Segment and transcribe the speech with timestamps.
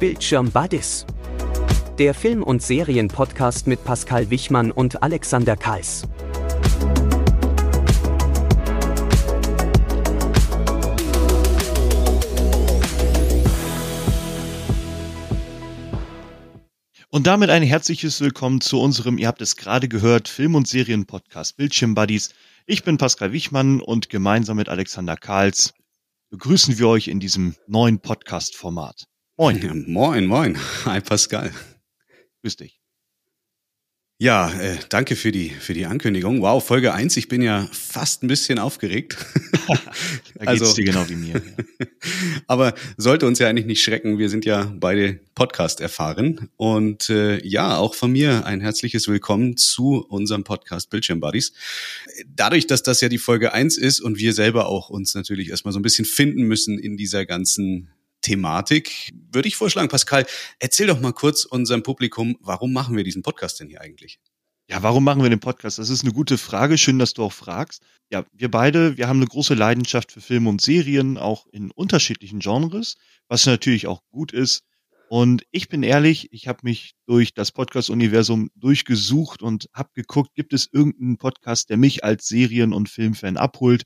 [0.00, 1.04] Bildschirm Buddies.
[1.98, 6.08] Der Film- und Serienpodcast mit Pascal Wichmann und Alexander Kals.
[17.10, 21.58] Und damit ein herzliches Willkommen zu unserem, ihr habt es gerade gehört, Film- und Serienpodcast
[21.58, 22.30] Bildschirm Buddies.
[22.64, 25.74] Ich bin Pascal Wichmann und gemeinsam mit Alexander Karls
[26.30, 29.09] begrüßen wir euch in diesem neuen Podcast-Format.
[29.40, 29.58] Moin.
[29.62, 30.58] Ja, moin, moin.
[30.84, 31.50] Hi Pascal.
[32.42, 32.78] Grüß dich.
[34.18, 36.42] Ja, äh, danke für die, für die Ankündigung.
[36.42, 37.16] Wow, Folge eins.
[37.16, 39.16] ich bin ja fast ein bisschen aufgeregt.
[39.66, 39.74] da
[40.44, 41.32] geht's also, dir genau wie mir.
[41.36, 41.86] Ja.
[42.48, 46.50] aber sollte uns ja eigentlich nicht schrecken, wir sind ja beide Podcast erfahren.
[46.58, 51.54] Und äh, ja, auch von mir ein herzliches Willkommen zu unserem Podcast Bildschirm Buddies.
[52.26, 55.72] Dadurch, dass das ja die Folge eins ist und wir selber auch uns natürlich erstmal
[55.72, 57.88] so ein bisschen finden müssen in dieser ganzen
[58.20, 60.26] Thematik, würde ich vorschlagen, Pascal,
[60.58, 64.18] erzähl doch mal kurz unserem Publikum, warum machen wir diesen Podcast denn hier eigentlich?
[64.70, 65.80] Ja, warum machen wir den Podcast?
[65.80, 66.78] Das ist eine gute Frage.
[66.78, 67.82] Schön, dass du auch fragst.
[68.08, 72.38] Ja, wir beide, wir haben eine große Leidenschaft für Filme und Serien, auch in unterschiedlichen
[72.38, 74.62] Genres, was natürlich auch gut ist.
[75.08, 80.52] Und ich bin ehrlich, ich habe mich durch das Podcast-Universum durchgesucht und habe geguckt, gibt
[80.52, 83.82] es irgendeinen Podcast, der mich als Serien- und Filmfan abholt?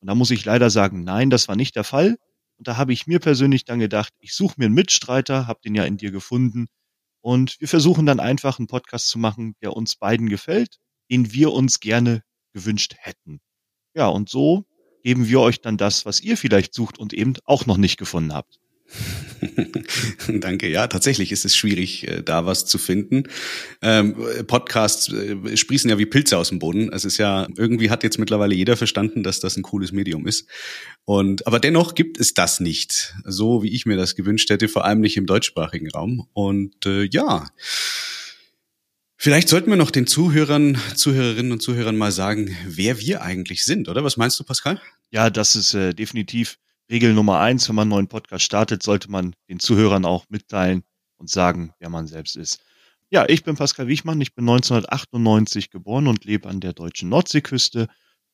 [0.00, 2.18] Und da muss ich leider sagen, nein, das war nicht der Fall.
[2.58, 5.74] Und da habe ich mir persönlich dann gedacht, ich suche mir einen Mitstreiter, habe den
[5.74, 6.66] ja in dir gefunden.
[7.20, 10.78] Und wir versuchen dann einfach einen Podcast zu machen, der uns beiden gefällt,
[11.10, 13.40] den wir uns gerne gewünscht hätten.
[13.94, 14.66] Ja, und so
[15.02, 18.32] geben wir euch dann das, was ihr vielleicht sucht und eben auch noch nicht gefunden
[18.32, 18.58] habt.
[20.28, 20.68] Danke.
[20.68, 23.24] Ja, tatsächlich ist es schwierig, äh, da was zu finden.
[23.82, 26.92] Ähm, Podcasts äh, sprießen ja wie Pilze aus dem Boden.
[26.92, 30.48] Es ist ja, irgendwie hat jetzt mittlerweile jeder verstanden, dass das ein cooles Medium ist.
[31.04, 34.84] Und, aber dennoch gibt es das nicht, so wie ich mir das gewünscht hätte, vor
[34.84, 36.26] allem nicht im deutschsprachigen Raum.
[36.32, 37.46] Und äh, ja,
[39.18, 43.88] Vielleicht sollten wir noch den Zuhörern, Zuhörerinnen und Zuhörern mal sagen, wer wir eigentlich sind,
[43.88, 44.04] oder?
[44.04, 44.80] Was meinst du, Pascal?
[45.10, 46.58] Ja, das ist äh, definitiv
[46.90, 50.84] Regel Nummer eins, wenn man einen neuen Podcast startet, sollte man den Zuhörern auch mitteilen
[51.16, 52.60] und sagen, wer man selbst ist.
[53.10, 57.88] Ja, ich bin Pascal Wichmann, ich bin 1998 geboren und lebe an der deutschen Nordseeküste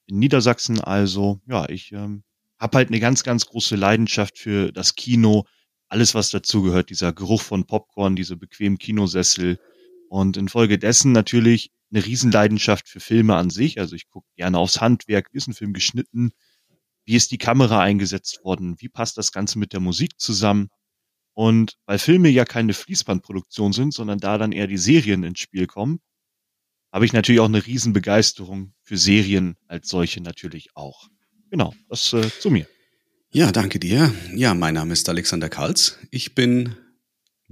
[0.07, 0.81] in Niedersachsen.
[0.81, 2.25] Also, ja, ich ähm,
[2.59, 5.45] habe halt eine ganz, ganz große Leidenschaft für das Kino,
[5.89, 9.59] alles, was dazugehört, dieser Geruch von Popcorn, diese bequemen Kinosessel
[10.09, 13.79] und infolgedessen natürlich eine Riesenleidenschaft für Filme an sich.
[13.79, 16.33] Also ich gucke gerne aufs Handwerk, wie ist ein Film geschnitten,
[17.05, 18.77] wie ist die Kamera eingesetzt worden?
[18.79, 20.69] Wie passt das Ganze mit der Musik zusammen?
[21.35, 25.67] Und weil Filme ja keine Fließbandproduktion sind, sondern da dann eher die Serien ins Spiel
[25.67, 26.01] kommen,
[26.93, 31.09] habe ich natürlich auch eine Riesenbegeisterung für Serien als solche natürlich auch.
[31.51, 32.67] Genau, das äh, zu mir.
[33.31, 34.13] Ja, danke dir.
[34.35, 35.99] Ja, mein Name ist Alexander Karls.
[36.11, 36.77] Ich bin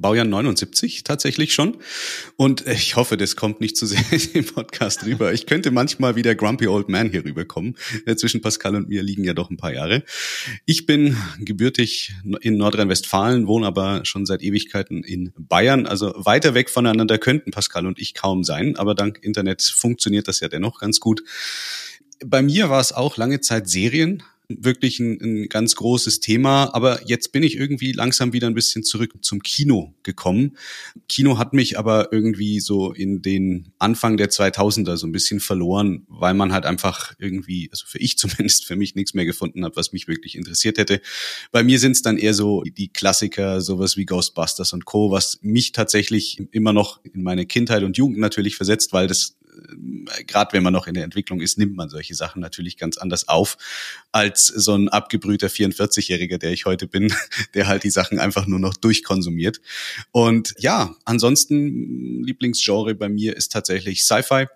[0.00, 1.78] Baujahr 79 tatsächlich schon.
[2.36, 4.00] Und ich hoffe, das kommt nicht zu sehr
[4.34, 5.32] im Podcast rüber.
[5.32, 7.76] Ich könnte manchmal wie der Grumpy Old Man hier rüberkommen.
[8.06, 10.02] Äh, zwischen Pascal und mir liegen ja doch ein paar Jahre.
[10.66, 15.86] Ich bin gebürtig in Nordrhein-Westfalen, wohne aber schon seit Ewigkeiten in Bayern.
[15.86, 18.76] Also weiter weg voneinander könnten Pascal und ich kaum sein.
[18.76, 21.22] Aber dank Internet funktioniert das ja dennoch ganz gut.
[22.24, 24.22] Bei mir war es auch lange Zeit Serien
[24.60, 26.74] wirklich ein, ein ganz großes Thema.
[26.74, 30.56] Aber jetzt bin ich irgendwie langsam wieder ein bisschen zurück zum Kino gekommen.
[31.08, 36.04] Kino hat mich aber irgendwie so in den Anfang der 2000er so ein bisschen verloren,
[36.08, 39.76] weil man halt einfach irgendwie, also für ich zumindest, für mich nichts mehr gefunden hat,
[39.76, 41.00] was mich wirklich interessiert hätte.
[41.52, 45.38] Bei mir sind es dann eher so die Klassiker, sowas wie Ghostbusters und Co., was
[45.42, 49.36] mich tatsächlich immer noch in meine Kindheit und Jugend natürlich versetzt, weil das
[50.26, 53.28] gerade wenn man noch in der Entwicklung ist, nimmt man solche Sachen natürlich ganz anders
[53.28, 53.56] auf
[54.12, 57.12] als so ein abgebrühter 44-Jähriger, der ich heute bin,
[57.54, 59.60] der halt die Sachen einfach nur noch durchkonsumiert.
[60.12, 64.46] Und ja, ansonsten Lieblingsgenre bei mir ist tatsächlich Sci-Fi.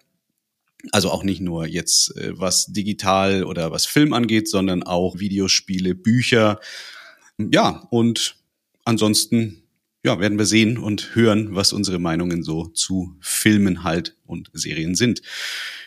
[0.92, 5.94] Also auch nicht nur jetzt äh, was digital oder was Film angeht, sondern auch Videospiele,
[5.94, 6.60] Bücher.
[7.38, 8.36] Ja, und
[8.84, 9.63] ansonsten
[10.04, 14.94] ja, werden wir sehen und hören, was unsere Meinungen so zu Filmen halt und Serien
[14.94, 15.22] sind.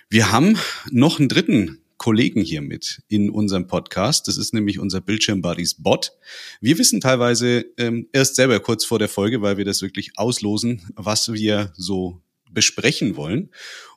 [0.10, 0.58] Wir haben
[0.90, 4.28] noch einen dritten Kollegen hier mit in unserem Podcast.
[4.28, 6.14] Das ist nämlich unser Bildschirm Bot.
[6.62, 10.82] Wir wissen teilweise ähm, erst selber kurz vor der Folge, weil wir das wirklich auslosen,
[10.96, 12.22] was wir so
[12.52, 13.52] besprechen wollen.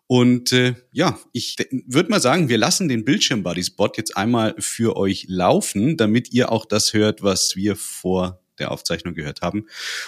[0.07, 1.57] Und äh, ja, ich
[1.87, 6.53] würde mal sagen, wir lassen den Bildschirm Bot jetzt einmal für euch laufen, damit ihr
[6.53, 9.67] auch das hört, was wir vor der Aufzeichnung gehört haben.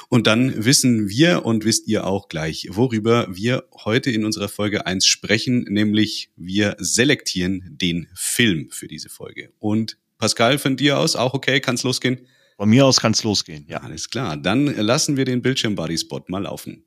[0.09, 4.87] Und dann wissen wir und wisst ihr auch gleich, worüber wir heute in unserer Folge
[4.87, 9.51] eins sprechen, nämlich wir selektieren den Film für diese Folge.
[9.59, 12.27] Und Pascal, von dir aus auch okay, kann's losgehen?
[12.57, 13.79] Von mir aus kann es losgehen, ja.
[13.79, 16.85] Alles klar, dann lassen wir den Bildschirm-Buddy-Spot mal laufen.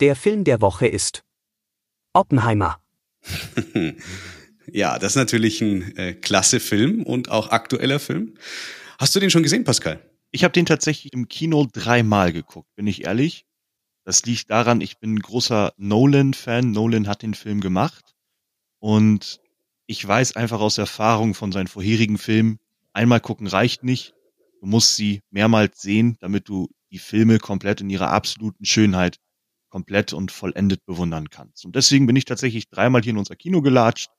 [0.00, 1.24] Der Film der Woche ist
[2.12, 2.80] Oppenheimer.
[4.70, 8.34] ja, das ist natürlich ein äh, klasse Film und auch aktueller Film.
[8.98, 10.00] Hast du den schon gesehen, Pascal?
[10.30, 13.44] Ich habe den tatsächlich im Kino dreimal geguckt, bin ich ehrlich.
[14.04, 16.72] Das liegt daran, ich bin ein großer Nolan-Fan.
[16.72, 18.14] Nolan hat den Film gemacht.
[18.78, 19.40] Und
[19.86, 22.58] ich weiß einfach aus Erfahrung von seinen vorherigen Filmen,
[22.92, 24.14] einmal gucken reicht nicht.
[24.60, 29.18] Du musst sie mehrmals sehen, damit du die Filme komplett in ihrer absoluten Schönheit
[29.68, 31.64] komplett und vollendet bewundern kannst.
[31.64, 34.10] Und deswegen bin ich tatsächlich dreimal hier in unser Kino gelatscht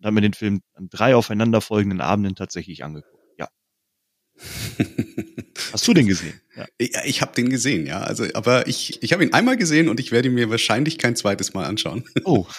[0.00, 3.22] und habe mir den Film an drei aufeinanderfolgenden Abenden tatsächlich angeguckt.
[3.38, 3.48] Ja.
[5.72, 6.40] Hast du den gesehen?
[6.56, 6.66] Ja.
[6.78, 8.00] Ich, ich habe den gesehen, ja.
[8.00, 11.16] Also, aber ich, ich habe ihn einmal gesehen und ich werde ihn mir wahrscheinlich kein
[11.16, 12.04] zweites Mal anschauen.
[12.24, 12.46] Oh,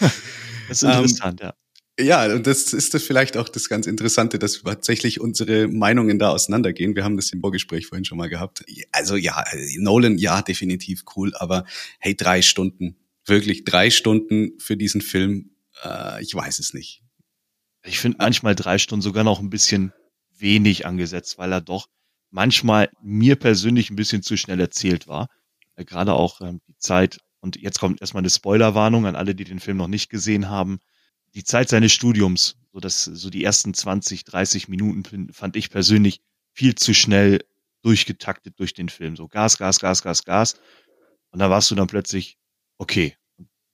[0.70, 1.54] das ist interessant, ähm, ja.
[2.00, 6.30] Ja, und das ist das vielleicht auch das ganz Interessante, dass tatsächlich unsere Meinungen da
[6.30, 6.96] auseinandergehen.
[6.96, 8.64] Wir haben das im Vorgespräch vorhin schon mal gehabt.
[8.92, 9.44] Also ja,
[9.78, 11.66] Nolan, ja, definitiv cool, aber
[12.00, 12.96] hey, drei Stunden,
[13.26, 15.52] wirklich drei Stunden für diesen Film,
[15.84, 17.04] äh, ich weiß es nicht.
[17.84, 19.94] Ich finde manchmal drei Stunden sogar noch ein bisschen
[20.38, 21.88] wenig angesetzt, weil er doch
[22.30, 25.28] manchmal mir persönlich ein bisschen zu schnell erzählt war.
[25.76, 29.44] Äh, Gerade auch ähm, die Zeit, und jetzt kommt erstmal eine Spoilerwarnung an alle, die
[29.44, 30.80] den Film noch nicht gesehen haben
[31.34, 36.22] die Zeit seines Studiums, so dass so die ersten 20, 30 Minuten fand ich persönlich
[36.54, 37.44] viel zu schnell
[37.82, 39.16] durchgetaktet durch den Film.
[39.16, 40.60] So Gas, Gas, Gas, Gas, Gas.
[41.32, 42.38] Und da warst du dann plötzlich,
[42.78, 43.16] okay,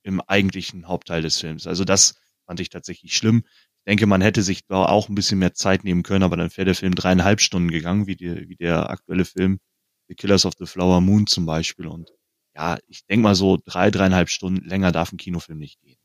[0.02, 1.66] im eigentlichen Hauptteil des Films.
[1.66, 2.16] Also das
[2.46, 3.44] fand ich tatsächlich schlimm.
[3.88, 6.54] Ich denke, man hätte sich da auch ein bisschen mehr Zeit nehmen können, aber dann
[6.54, 9.60] wäre der Film dreieinhalb Stunden gegangen, wie, die, wie der aktuelle Film
[10.08, 11.86] The Killers of the Flower Moon zum Beispiel.
[11.86, 12.10] Und
[12.54, 15.96] ja, ich denke mal so drei, dreieinhalb Stunden länger darf ein Kinofilm nicht gehen.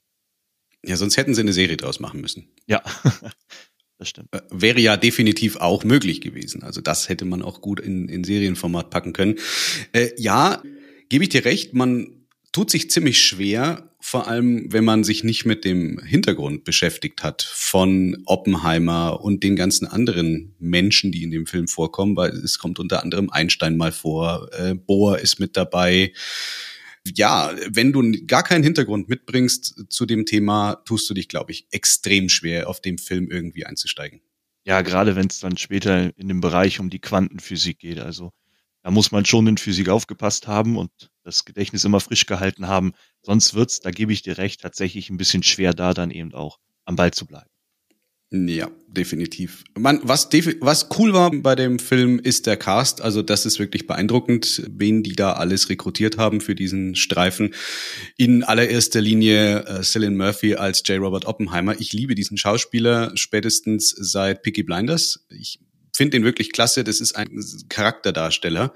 [0.86, 2.54] Ja, sonst hätten sie eine Serie draus machen müssen.
[2.68, 2.82] Ja,
[3.98, 4.34] das stimmt.
[4.34, 6.64] Äh, wäre ja definitiv auch möglich gewesen.
[6.64, 9.40] Also das hätte man auch gut in, in Serienformat packen können.
[9.92, 10.64] Äh, ja,
[11.10, 15.46] gebe ich dir recht, man tut sich ziemlich schwer, vor allem wenn man sich nicht
[15.46, 21.46] mit dem Hintergrund beschäftigt hat von Oppenheimer und den ganzen anderen Menschen, die in dem
[21.46, 26.12] Film vorkommen, weil es kommt unter anderem Einstein mal vor, äh, Bohr ist mit dabei
[27.16, 31.68] ja, wenn du gar keinen Hintergrund mitbringst zu dem Thema, tust du dich, glaube ich,
[31.72, 34.22] extrem schwer, auf dem Film irgendwie einzusteigen.
[34.66, 38.00] Ja, gerade wenn es dann später in dem Bereich um die Quantenphysik geht.
[38.00, 38.32] Also
[38.84, 40.92] da muss man schon in Physik aufgepasst haben und
[41.24, 42.94] das Gedächtnis immer frisch gehalten haben.
[43.22, 46.60] Sonst wird's, da gebe ich dir recht, tatsächlich ein bisschen schwer, da dann eben auch
[46.86, 47.50] am Ball zu bleiben.
[48.36, 49.64] Ja, definitiv.
[49.78, 50.28] Man, was,
[50.60, 53.00] was cool war bei dem Film ist der Cast.
[53.00, 57.54] Also das ist wirklich beeindruckend, wen die da alles rekrutiert haben für diesen Streifen.
[58.18, 61.00] In allererster Linie äh, Cillian Murphy als J.
[61.00, 61.80] Robert Oppenheimer.
[61.80, 65.28] Ich liebe diesen Schauspieler spätestens seit Picky Blinders.
[65.30, 65.60] Ich
[65.96, 66.84] finde den wirklich klasse.
[66.84, 67.30] Das ist ein
[67.70, 68.74] Charakterdarsteller.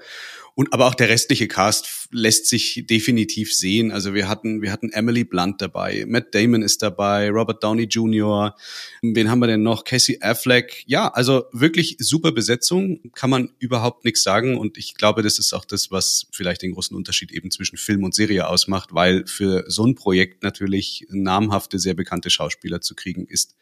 [0.58, 3.92] Und aber auch der restliche Cast lässt sich definitiv sehen.
[3.92, 8.56] Also wir hatten, wir hatten Emily Blunt dabei, Matt Damon ist dabei, Robert Downey Jr.,
[9.00, 9.84] wen haben wir denn noch?
[9.84, 10.82] Cassie Affleck.
[10.86, 14.58] Ja, also wirklich super Besetzung, kann man überhaupt nichts sagen.
[14.58, 18.02] Und ich glaube, das ist auch das, was vielleicht den großen Unterschied eben zwischen Film
[18.02, 23.26] und Serie ausmacht, weil für so ein Projekt natürlich namhafte, sehr bekannte Schauspieler zu kriegen
[23.28, 23.54] ist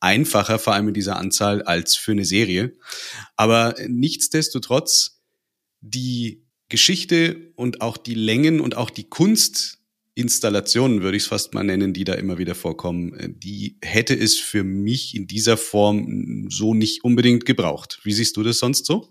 [0.00, 2.76] einfacher, vor allem in dieser Anzahl, als für eine Serie.
[3.36, 5.19] Aber nichtsdestotrotz,
[5.80, 11.64] die Geschichte und auch die Längen und auch die Kunstinstallationen, würde ich es fast mal
[11.64, 16.48] nennen, die da immer wieder vorkommen, äh, die hätte es für mich in dieser Form
[16.50, 18.00] so nicht unbedingt gebraucht.
[18.04, 19.08] Wie siehst du das sonst so?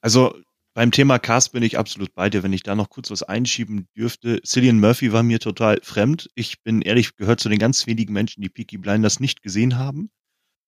[0.00, 0.34] Also
[0.74, 2.42] beim Thema Cast bin ich absolut bei dir.
[2.42, 4.42] Wenn ich da noch kurz was einschieben dürfte.
[4.44, 6.28] Cillian Murphy war mir total fremd.
[6.34, 10.10] Ich bin ehrlich gehört zu den ganz wenigen Menschen, die Peaky Blinders nicht gesehen haben.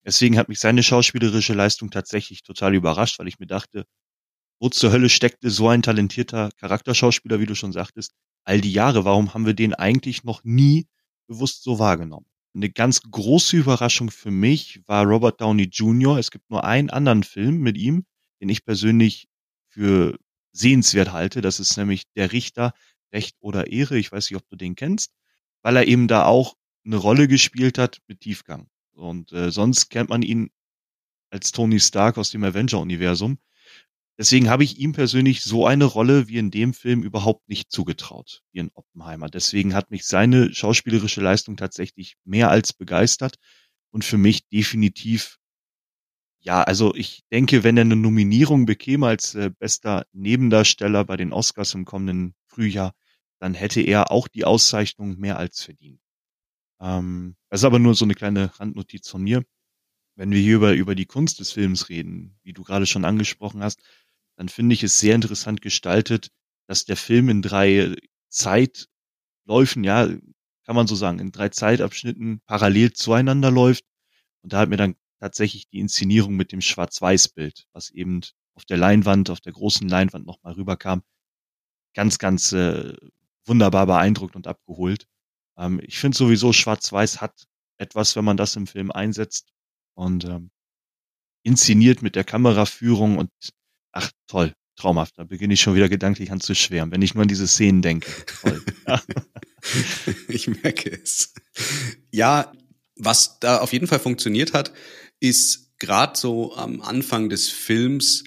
[0.07, 3.85] Deswegen hat mich seine schauspielerische Leistung tatsächlich total überrascht, weil ich mir dachte,
[4.59, 8.13] wo zur Hölle steckte so ein talentierter Charakterschauspieler, wie du schon sagtest,
[8.45, 9.05] all die Jahre?
[9.05, 10.87] Warum haben wir den eigentlich noch nie
[11.27, 12.27] bewusst so wahrgenommen?
[12.55, 16.19] Eine ganz große Überraschung für mich war Robert Downey Jr.
[16.19, 18.07] Es gibt nur einen anderen Film mit ihm,
[18.41, 19.29] den ich persönlich
[19.69, 20.19] für
[20.53, 21.43] sehenswert halte.
[21.43, 22.73] Das ist nämlich Der Richter,
[23.13, 23.99] Recht oder Ehre.
[23.99, 25.13] Ich weiß nicht, ob du den kennst,
[25.63, 26.55] weil er eben da auch
[26.87, 28.69] eine Rolle gespielt hat mit Tiefgang.
[28.95, 30.51] Und äh, sonst kennt man ihn
[31.31, 33.39] als Tony Stark aus dem Avenger-Universum.
[34.19, 38.43] Deswegen habe ich ihm persönlich so eine Rolle wie in dem Film überhaupt nicht zugetraut,
[38.53, 39.29] wie in Oppenheimer.
[39.29, 43.37] Deswegen hat mich seine schauspielerische Leistung tatsächlich mehr als begeistert
[43.91, 45.39] und für mich definitiv,
[46.41, 51.33] ja, also ich denke, wenn er eine Nominierung bekäme als äh, bester Nebendarsteller bei den
[51.33, 52.93] Oscars im kommenden Frühjahr,
[53.41, 56.01] dann hätte er auch die Auszeichnung mehr als verdient.
[56.81, 59.45] Ähm, das ist aber nur so eine kleine Randnotiz von mir.
[60.17, 63.63] wenn wir hier über, über die Kunst des Films reden, wie du gerade schon angesprochen
[63.63, 63.81] hast,
[64.37, 66.28] dann finde ich es sehr interessant gestaltet,
[66.66, 67.97] dass der Film in drei
[68.28, 70.09] Zeitläufen, ja,
[70.64, 73.85] kann man so sagen, in drei Zeitabschnitten parallel zueinander läuft.
[74.43, 78.21] Und da hat mir dann tatsächlich die Inszenierung mit dem Schwarz-Weiß-Bild, was eben
[78.55, 81.02] auf der Leinwand, auf der großen Leinwand nochmal rüberkam,
[81.95, 82.95] ganz, ganz äh,
[83.45, 85.07] wunderbar beeindruckt und abgeholt.
[85.57, 87.47] Ähm, ich finde sowieso, Schwarz-Weiß hat
[87.78, 89.52] etwas, wenn man das im Film einsetzt
[89.95, 90.50] und ähm,
[91.43, 93.31] inszeniert mit der Kameraführung und
[93.97, 95.19] ach toll, traumhaft.
[95.19, 97.83] Da beginne ich schon wieder gedanklich an zu schwärmen, wenn ich nur an diese Szenen
[97.83, 98.09] denke.
[98.43, 98.62] Toll.
[100.29, 101.33] ich merke es.
[102.11, 102.53] Ja,
[102.97, 104.73] was da auf jeden Fall funktioniert hat,
[105.19, 108.25] ist gerade so am Anfang des Films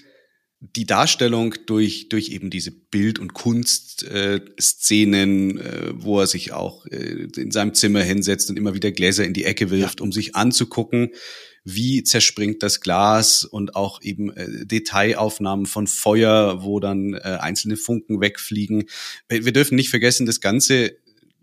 [0.60, 6.84] die Darstellung durch, durch eben diese Bild- und Kunstszenen, äh, äh, wo er sich auch
[6.86, 10.04] äh, in seinem Zimmer hinsetzt und immer wieder Gläser in die Ecke wirft, ja.
[10.04, 11.14] um sich anzugucken,
[11.64, 17.76] wie zerspringt das Glas und auch eben äh, Detailaufnahmen von Feuer, wo dann äh, einzelne
[17.76, 18.84] Funken wegfliegen.
[19.28, 20.96] Wir dürfen nicht vergessen, das Ganze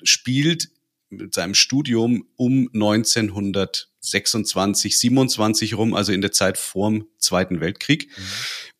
[0.03, 0.69] spielt
[1.09, 8.09] mit seinem Studium um 1926, 27 rum, also in der Zeit vorm Zweiten Weltkrieg.
[8.09, 8.23] Mhm.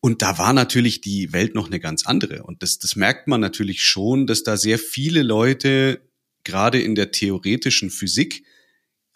[0.00, 2.42] Und da war natürlich die Welt noch eine ganz andere.
[2.42, 6.02] Und das, das merkt man natürlich schon, dass da sehr viele Leute
[6.44, 8.44] gerade in der theoretischen Physik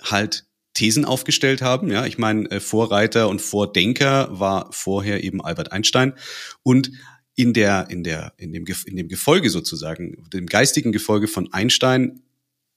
[0.03, 1.91] halt Thesen aufgestellt haben.
[1.91, 6.15] Ja, ich meine, äh, Vorreiter und Vordenker war vorher eben Albert Einstein
[6.63, 6.91] und
[7.35, 12.21] in der in der in dem in dem Gefolge sozusagen, dem geistigen Gefolge von Einstein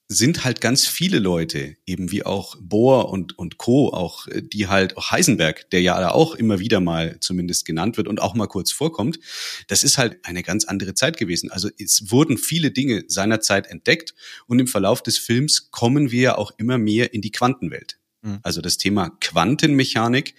[0.08, 4.68] sind halt ganz viele Leute, eben wie auch Bohr und, und Co., auch äh, die
[4.68, 8.48] halt, auch Heisenberg, der ja auch immer wieder mal zumindest genannt wird und auch mal
[8.48, 9.20] kurz vorkommt,
[9.68, 11.52] das ist halt eine ganz andere Zeit gewesen.
[11.52, 14.14] Also es wurden viele Dinge seinerzeit entdeckt
[14.46, 17.98] und im Verlauf des Films kommen wir ja auch immer mehr in die Quantenwelt.
[18.22, 18.40] Mhm.
[18.44, 20.36] Also das Thema Quantenmechanik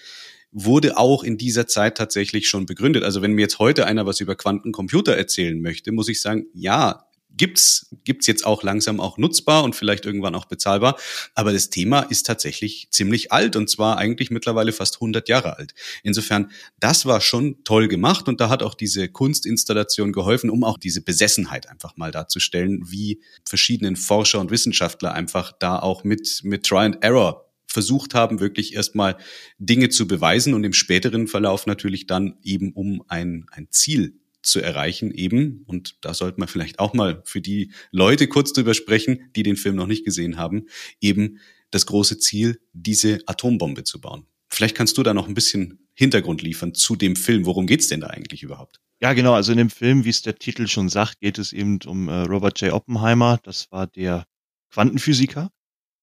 [0.52, 3.02] wurde auch in dieser Zeit tatsächlich schon begründet.
[3.02, 7.06] Also wenn mir jetzt heute einer was über Quantencomputer erzählen möchte, muss ich sagen, ja,
[7.36, 10.96] gibt's gibt's jetzt auch langsam auch nutzbar und vielleicht irgendwann auch bezahlbar.
[11.34, 15.74] Aber das Thema ist tatsächlich ziemlich alt und zwar eigentlich mittlerweile fast 100 Jahre alt.
[16.02, 16.50] Insofern,
[16.80, 21.02] das war schon toll gemacht und da hat auch diese Kunstinstallation geholfen, um auch diese
[21.02, 26.78] Besessenheit einfach mal darzustellen, wie verschiedenen Forscher und Wissenschaftler einfach da auch mit mit Try
[26.78, 29.16] and Error versucht haben, wirklich erstmal
[29.58, 34.60] Dinge zu beweisen und im späteren Verlauf natürlich dann eben um ein, ein Ziel zu
[34.60, 35.64] erreichen eben.
[35.66, 39.56] Und da sollte man vielleicht auch mal für die Leute kurz drüber sprechen, die den
[39.56, 40.66] Film noch nicht gesehen haben,
[41.00, 41.38] eben
[41.70, 44.26] das große Ziel, diese Atombombe zu bauen.
[44.48, 47.44] Vielleicht kannst du da noch ein bisschen Hintergrund liefern zu dem Film.
[47.44, 48.80] Worum geht's denn da eigentlich überhaupt?
[49.00, 49.34] Ja, genau.
[49.34, 52.22] Also in dem Film, wie es der Titel schon sagt, geht es eben um äh,
[52.22, 52.72] Robert J.
[52.72, 53.40] Oppenheimer.
[53.42, 54.24] Das war der
[54.70, 55.50] Quantenphysiker,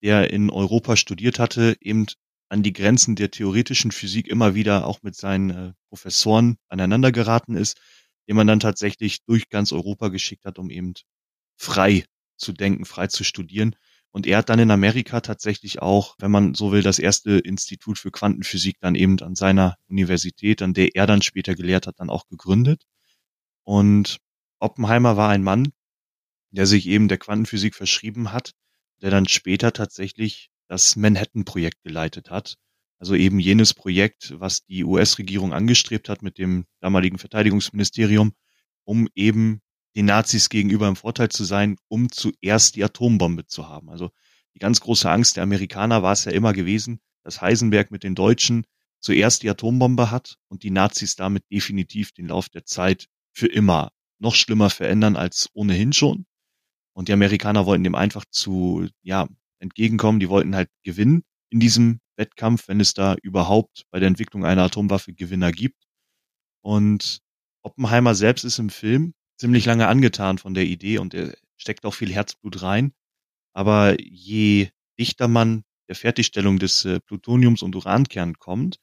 [0.03, 2.07] der in Europa studiert hatte, eben
[2.49, 7.55] an die Grenzen der theoretischen Physik immer wieder auch mit seinen äh, Professoren aneinander geraten
[7.55, 7.79] ist
[8.27, 10.93] den man dann tatsächlich durch ganz Europa geschickt hat, um eben
[11.57, 12.05] frei
[12.37, 13.75] zu denken, frei zu studieren.
[14.11, 17.97] Und er hat dann in Amerika tatsächlich auch, wenn man so will, das erste Institut
[17.97, 22.11] für Quantenphysik dann eben an seiner Universität, an der er dann später gelehrt hat, dann
[22.11, 22.83] auch gegründet.
[23.63, 24.19] Und
[24.59, 25.73] Oppenheimer war ein Mann,
[26.51, 28.53] der sich eben der Quantenphysik verschrieben hat,
[29.01, 32.55] der dann später tatsächlich das Manhattan-Projekt geleitet hat,
[33.03, 38.31] also eben jenes Projekt, was die US-Regierung angestrebt hat mit dem damaligen Verteidigungsministerium,
[38.85, 39.59] um eben
[39.93, 43.89] den Nazis gegenüber im Vorteil zu sein, um zuerst die Atombombe zu haben.
[43.89, 44.11] Also
[44.53, 48.15] die ganz große Angst der Amerikaner war es ja immer gewesen, dass Heisenberg mit den
[48.15, 48.65] Deutschen
[49.01, 53.91] zuerst die Atombombe hat und die Nazis damit definitiv den Lauf der Zeit für immer
[54.17, 56.25] noch schlimmer verändern als ohnehin schon.
[56.93, 59.27] Und die Amerikaner wollten dem einfach zu, ja,
[59.59, 60.21] entgegenkommen.
[60.21, 64.63] Die wollten halt gewinnen in diesem Wettkampf, wenn es da überhaupt bei der Entwicklung einer
[64.63, 65.83] Atomwaffe Gewinner gibt.
[66.61, 67.19] Und
[67.63, 71.93] Oppenheimer selbst ist im Film ziemlich lange angetan von der Idee und er steckt auch
[71.93, 72.93] viel Herzblut rein.
[73.53, 78.79] Aber je dichter man der Fertigstellung des äh, Plutoniums und Urankern kommt,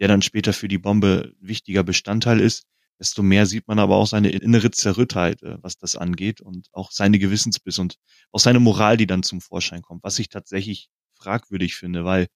[0.00, 2.64] der dann später für die Bombe wichtiger Bestandteil ist,
[2.98, 6.90] desto mehr sieht man aber auch seine innere Zerrüttheit, äh, was das angeht und auch
[6.92, 7.96] seine Gewissensbiss und
[8.30, 12.28] auch seine Moral, die dann zum Vorschein kommt, was ich tatsächlich fragwürdig finde, weil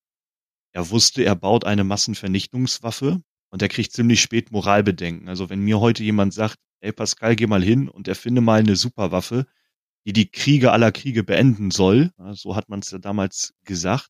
[0.74, 5.28] er wusste, er baut eine Massenvernichtungswaffe und er kriegt ziemlich spät Moralbedenken.
[5.28, 8.74] Also wenn mir heute jemand sagt, ey Pascal, geh mal hin und erfinde mal eine
[8.74, 9.46] Superwaffe,
[10.04, 14.08] die die Kriege aller Kriege beenden soll, so hat man es ja damals gesagt,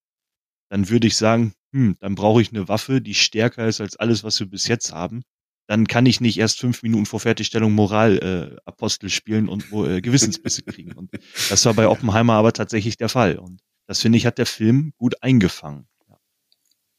[0.71, 4.25] dann würde ich sagen, hm, dann brauche ich eine Waffe, die stärker ist als alles,
[4.25, 5.23] was wir bis jetzt haben.
[5.67, 10.63] Dann kann ich nicht erst fünf Minuten vor Fertigstellung Moralapostel äh, spielen und äh, Gewissensbisse
[10.63, 10.93] kriegen.
[10.93, 11.11] Und
[11.51, 13.39] das war bei Oppenheimer aber tatsächlich der Fall.
[13.39, 15.87] Und das finde ich, hat der Film gut eingefangen.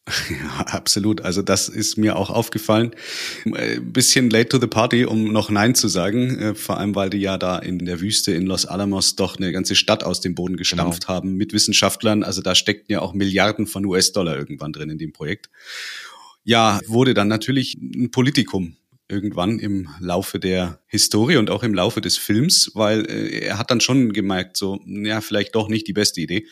[0.29, 1.21] Ja, absolut.
[1.21, 2.91] Also das ist mir auch aufgefallen.
[3.45, 6.37] Ein äh, bisschen late to the party, um noch Nein zu sagen.
[6.39, 9.51] Äh, vor allem, weil die ja da in der Wüste in Los Alamos doch eine
[9.51, 11.13] ganze Stadt aus dem Boden gestampft genau.
[11.13, 12.23] haben mit Wissenschaftlern.
[12.23, 15.49] Also da steckten ja auch Milliarden von US-Dollar irgendwann drin in dem Projekt.
[16.43, 22.01] Ja, wurde dann natürlich ein Politikum irgendwann im Laufe der Historie und auch im Laufe
[22.01, 25.93] des Films, weil äh, er hat dann schon gemerkt, so, ja, vielleicht doch nicht die
[25.93, 26.47] beste Idee.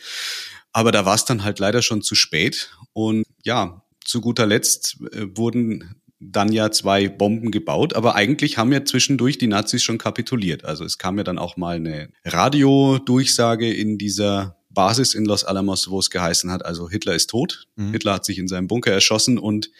[0.72, 2.70] Aber da war es dann halt leider schon zu spät.
[2.92, 8.72] Und ja, zu guter Letzt äh, wurden dann ja zwei Bomben gebaut, aber eigentlich haben
[8.72, 10.64] ja zwischendurch die Nazis schon kapituliert.
[10.64, 15.90] Also es kam ja dann auch mal eine Radiodurchsage in dieser Basis in Los Alamos,
[15.90, 17.92] wo es geheißen hat, also Hitler ist tot, mhm.
[17.92, 19.70] Hitler hat sich in seinem Bunker erschossen und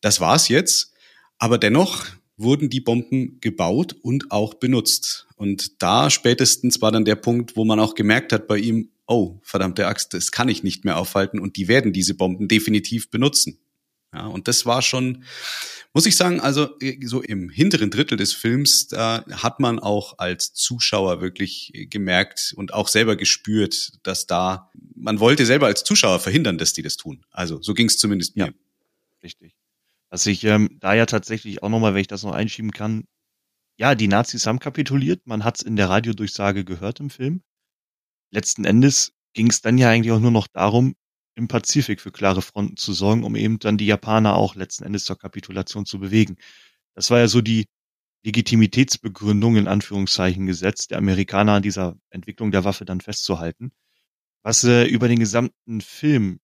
[0.00, 0.92] das war's jetzt.
[1.38, 2.04] Aber dennoch
[2.36, 5.26] wurden die Bomben gebaut und auch benutzt.
[5.36, 9.40] Und da spätestens war dann der Punkt, wo man auch gemerkt hat bei ihm, oh,
[9.42, 13.58] verdammte Axt, das kann ich nicht mehr aufhalten und die werden diese Bomben definitiv benutzen.
[14.12, 15.24] Ja, und das war schon,
[15.92, 16.68] muss ich sagen, also
[17.04, 22.72] so im hinteren Drittel des Films, da hat man auch als Zuschauer wirklich gemerkt und
[22.72, 27.24] auch selber gespürt, dass da, man wollte selber als Zuschauer verhindern, dass die das tun.
[27.30, 28.46] Also so ging es zumindest mir.
[28.46, 28.52] Ja,
[29.22, 29.54] richtig.
[30.08, 33.04] Was ich ähm, da ja tatsächlich auch nochmal, wenn ich das noch einschieben kann,
[33.76, 37.42] ja, die Nazis haben kapituliert, man hat es in der Radiodurchsage gehört im Film.
[38.30, 40.94] Letzten Endes ging es dann ja eigentlich auch nur noch darum,
[41.34, 45.04] im Pazifik für klare Fronten zu sorgen, um eben dann die Japaner auch letzten Endes
[45.04, 46.36] zur Kapitulation zu bewegen.
[46.94, 47.66] Das war ja so die
[48.24, 53.70] Legitimitätsbegründung in Anführungszeichen gesetzt, der Amerikaner an dieser Entwicklung der Waffe dann festzuhalten.
[54.42, 56.40] Was äh, über den gesamten Film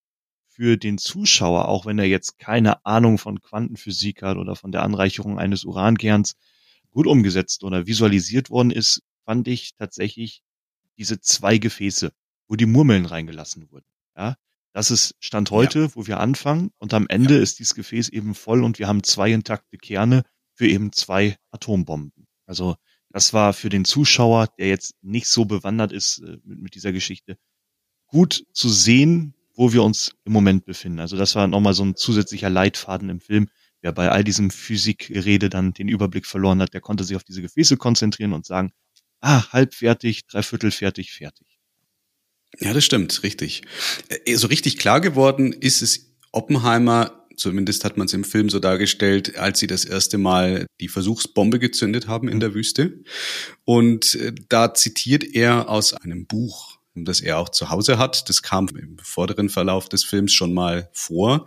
[0.47, 4.83] für den Zuschauer, auch wenn er jetzt keine Ahnung von Quantenphysik hat oder von der
[4.83, 6.35] Anreicherung eines Urankerns,
[6.91, 10.44] gut umgesetzt oder visualisiert worden ist, fand ich tatsächlich
[10.97, 12.11] diese zwei Gefäße,
[12.47, 13.85] wo die Murmeln reingelassen wurden.
[14.15, 14.35] Ja,
[14.73, 15.95] das ist Stand heute, ja.
[15.95, 17.41] wo wir anfangen und am Ende ja.
[17.41, 22.27] ist dieses Gefäß eben voll und wir haben zwei intakte Kerne für eben zwei Atombomben.
[22.45, 22.75] Also
[23.09, 26.91] das war für den Zuschauer, der jetzt nicht so bewandert ist äh, mit, mit dieser
[26.91, 27.37] Geschichte,
[28.07, 30.99] gut zu sehen, wo wir uns im Moment befinden.
[30.99, 33.47] Also das war nochmal so ein zusätzlicher Leitfaden im Film.
[33.81, 37.41] Wer bei all diesem Physikrede dann den Überblick verloren hat, der konnte sich auf diese
[37.41, 38.71] Gefäße konzentrieren und sagen,
[39.25, 41.47] ah, halb fertig, dreiviertel fertig, fertig.
[42.59, 43.63] Ja, das stimmt, richtig.
[44.25, 48.59] Äh, so richtig klar geworden ist es Oppenheimer zumindest hat man es im Film so
[48.59, 53.03] dargestellt, als sie das erste Mal die Versuchsbombe gezündet haben in der Wüste.
[53.65, 58.29] Und äh, da zitiert er aus einem Buch das er auch zu Hause hat.
[58.29, 61.45] Das kam im vorderen Verlauf des Films schon mal vor,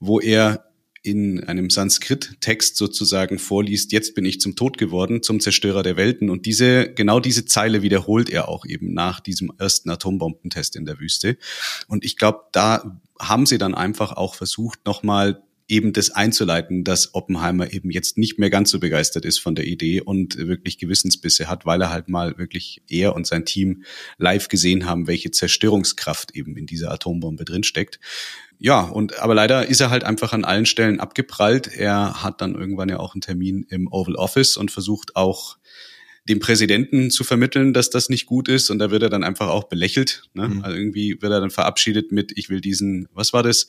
[0.00, 0.67] wo er
[1.02, 6.30] in einem Sanskrit-Text sozusagen vorliest, jetzt bin ich zum Tod geworden, zum Zerstörer der Welten.
[6.30, 10.98] Und diese, genau diese Zeile wiederholt er auch eben nach diesem ersten Atombombentest in der
[10.98, 11.38] Wüste.
[11.86, 17.14] Und ich glaube, da haben sie dann einfach auch versucht, nochmal eben das einzuleiten, dass
[17.14, 21.48] Oppenheimer eben jetzt nicht mehr ganz so begeistert ist von der Idee und wirklich Gewissensbisse
[21.48, 23.82] hat, weil er halt mal wirklich er und sein Team
[24.16, 28.00] live gesehen haben, welche Zerstörungskraft eben in dieser Atombombe drinsteckt.
[28.58, 31.68] Ja, und aber leider ist er halt einfach an allen Stellen abgeprallt.
[31.68, 35.58] Er hat dann irgendwann ja auch einen Termin im Oval Office und versucht auch
[36.28, 38.70] dem Präsidenten zu vermitteln, dass das nicht gut ist.
[38.70, 40.24] Und da wird er dann einfach auch belächelt.
[40.34, 40.48] Ne?
[40.48, 40.64] Mhm.
[40.64, 43.68] Also irgendwie wird er dann verabschiedet mit, ich will diesen, was war das?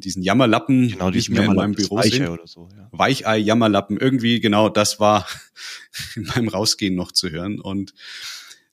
[0.00, 2.28] Diesen Jammerlappen genau, nicht mehr in meinem Büro sehen.
[2.28, 2.88] Oder so, ja.
[2.92, 5.26] Weichei, Jammerlappen, irgendwie genau das war
[6.16, 7.60] in meinem Rausgehen noch zu hören.
[7.60, 7.94] Und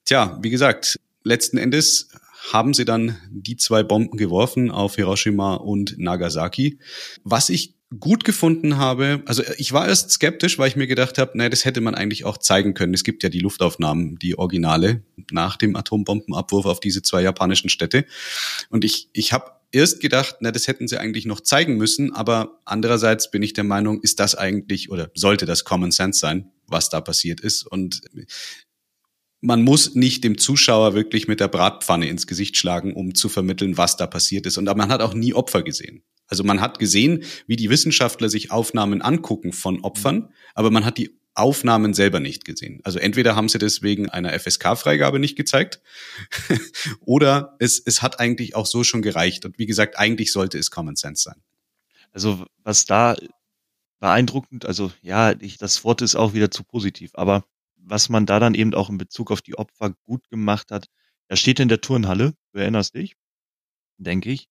[0.06, 2.10] tja, wie gesagt, letzten Endes
[2.52, 6.80] haben sie dann die zwei Bomben geworfen auf Hiroshima und Nagasaki.
[7.24, 11.38] Was ich gut gefunden habe, also ich war erst skeptisch, weil ich mir gedacht habe,
[11.38, 12.94] naja, das hätte man eigentlich auch zeigen können.
[12.94, 18.06] Es gibt ja die Luftaufnahmen, die Originale nach dem Atombombenabwurf auf diese zwei japanischen Städte.
[18.70, 22.62] Und ich, ich habe erst gedacht, na, das hätten sie eigentlich noch zeigen müssen, aber
[22.66, 26.90] andererseits bin ich der Meinung, ist das eigentlich oder sollte das Common Sense sein, was
[26.90, 28.02] da passiert ist und
[29.42, 33.78] man muss nicht dem Zuschauer wirklich mit der Bratpfanne ins Gesicht schlagen, um zu vermitteln,
[33.78, 34.58] was da passiert ist.
[34.58, 36.04] Und man hat auch nie Opfer gesehen.
[36.28, 40.98] Also man hat gesehen, wie die Wissenschaftler sich Aufnahmen angucken von Opfern, aber man hat
[40.98, 42.80] die Aufnahmen selber nicht gesehen.
[42.84, 45.82] Also entweder haben sie deswegen einer FSK-Freigabe nicht gezeigt
[47.02, 49.46] oder es, es hat eigentlich auch so schon gereicht.
[49.46, 51.42] Und wie gesagt, eigentlich sollte es Common Sense sein.
[52.12, 53.16] Also was da
[54.00, 57.44] beeindruckend, also ja, ich, das Wort ist auch wieder zu positiv, aber
[57.76, 60.88] was man da dann eben auch in Bezug auf die Opfer gut gemacht hat,
[61.28, 63.16] er steht in der Turnhalle, du erinnerst dich,
[63.98, 64.48] denke ich,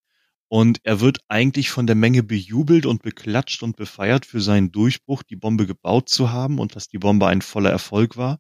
[0.55, 5.25] und er wird eigentlich von der Menge bejubelt und beklatscht und befeiert für seinen Durchbruch,
[5.25, 8.39] die Bombe gebaut zu haben und dass die Bombe ein voller Erfolg war.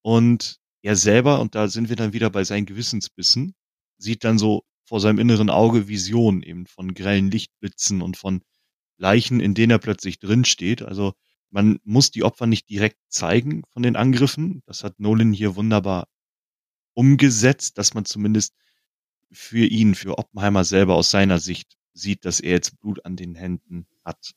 [0.00, 3.54] Und er selber, und da sind wir dann wieder bei seinen Gewissensbissen,
[3.98, 8.40] sieht dann so vor seinem inneren Auge Visionen eben von grellen Lichtblitzen und von
[8.96, 10.80] Leichen, in denen er plötzlich drin steht.
[10.80, 11.12] Also
[11.50, 14.62] man muss die Opfer nicht direkt zeigen von den Angriffen.
[14.64, 16.08] Das hat Nolan hier wunderbar
[16.94, 18.54] umgesetzt, dass man zumindest
[19.30, 23.34] für ihn, für Oppenheimer selber aus seiner Sicht sieht, dass er jetzt Blut an den
[23.34, 24.32] Händen hat.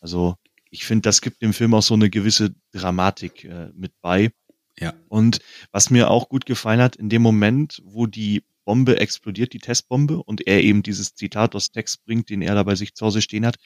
[0.00, 0.36] Also
[0.70, 4.30] ich finde, das gibt dem Film auch so eine gewisse Dramatik äh, mit bei.
[4.78, 4.94] Ja.
[5.08, 5.38] Und
[5.72, 10.22] was mir auch gut gefallen hat, in dem Moment, wo die Bombe explodiert, die Testbombe,
[10.22, 13.22] und er eben dieses Zitat aus Text bringt, den er da bei sich zu Hause
[13.22, 13.56] stehen hat.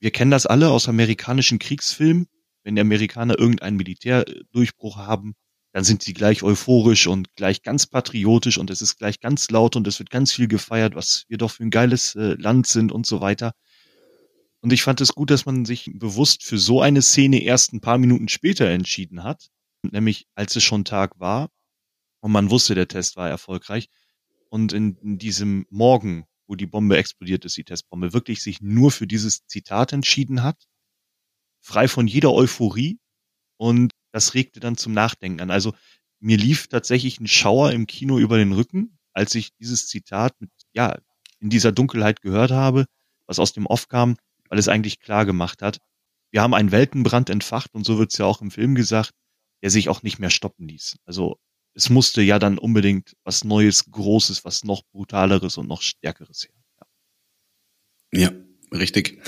[0.00, 2.26] Wir kennen das alle aus amerikanischen Kriegsfilmen.
[2.64, 5.34] Wenn die Amerikaner irgendeinen Militärdurchbruch haben,
[5.72, 9.74] dann sind sie gleich euphorisch und gleich ganz patriotisch und es ist gleich ganz laut
[9.74, 12.92] und es wird ganz viel gefeiert, was wir doch für ein geiles äh, Land sind
[12.92, 13.52] und so weiter.
[14.60, 17.80] Und ich fand es gut, dass man sich bewusst für so eine Szene erst ein
[17.80, 19.48] paar Minuten später entschieden hat,
[19.82, 21.48] nämlich als es schon Tag war
[22.20, 23.88] und man wusste, der Test war erfolgreich.
[24.48, 28.90] Und in, in diesem Morgen, wo die Bombe explodiert ist, die Testbombe, wirklich sich nur
[28.92, 30.62] für dieses Zitat entschieden hat,
[31.60, 32.98] frei von jeder Euphorie.
[33.56, 35.50] Und das regte dann zum Nachdenken an.
[35.50, 35.74] Also
[36.20, 40.50] mir lief tatsächlich ein Schauer im Kino über den Rücken, als ich dieses Zitat mit,
[40.72, 40.98] ja,
[41.40, 42.86] in dieser Dunkelheit gehört habe,
[43.26, 44.16] was aus dem Off kam,
[44.48, 45.78] weil es eigentlich klar gemacht hat,
[46.30, 49.12] wir haben einen Weltenbrand entfacht und so wird es ja auch im Film gesagt,
[49.62, 50.96] der sich auch nicht mehr stoppen ließ.
[51.04, 51.38] Also
[51.74, 56.54] es musste ja dann unbedingt was Neues, Großes, was noch brutaleres und noch Stärkeres her.
[58.12, 58.32] Ja, ja
[58.76, 59.20] richtig.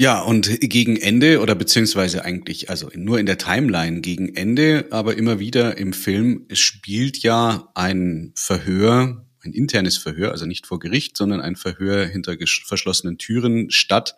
[0.00, 5.18] Ja, und gegen Ende oder beziehungsweise eigentlich, also nur in der Timeline gegen Ende, aber
[5.18, 11.18] immer wieder im Film spielt ja ein Verhör ein internes Verhör, also nicht vor Gericht,
[11.18, 14.16] sondern ein Verhör hinter verschlossenen Türen statt,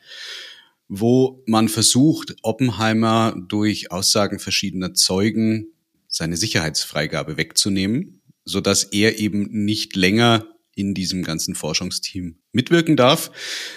[0.86, 5.72] wo man versucht, Oppenheimer durch Aussagen verschiedener Zeugen
[6.06, 13.30] seine Sicherheitsfreigabe wegzunehmen, so dass er eben nicht länger in diesem ganzen Forschungsteam mitwirken darf,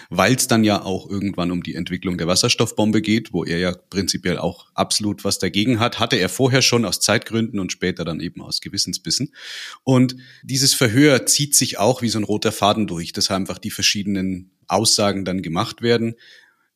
[0.09, 3.73] weil es dann ja auch irgendwann um die Entwicklung der Wasserstoffbombe geht, wo er ja
[3.73, 8.21] prinzipiell auch absolut was dagegen hat, hatte er vorher schon aus Zeitgründen und später dann
[8.21, 9.33] eben aus Gewissensbissen.
[9.83, 13.71] Und dieses Verhör zieht sich auch wie so ein roter Faden durch, dass einfach die
[13.71, 16.15] verschiedenen Aussagen dann gemacht werden.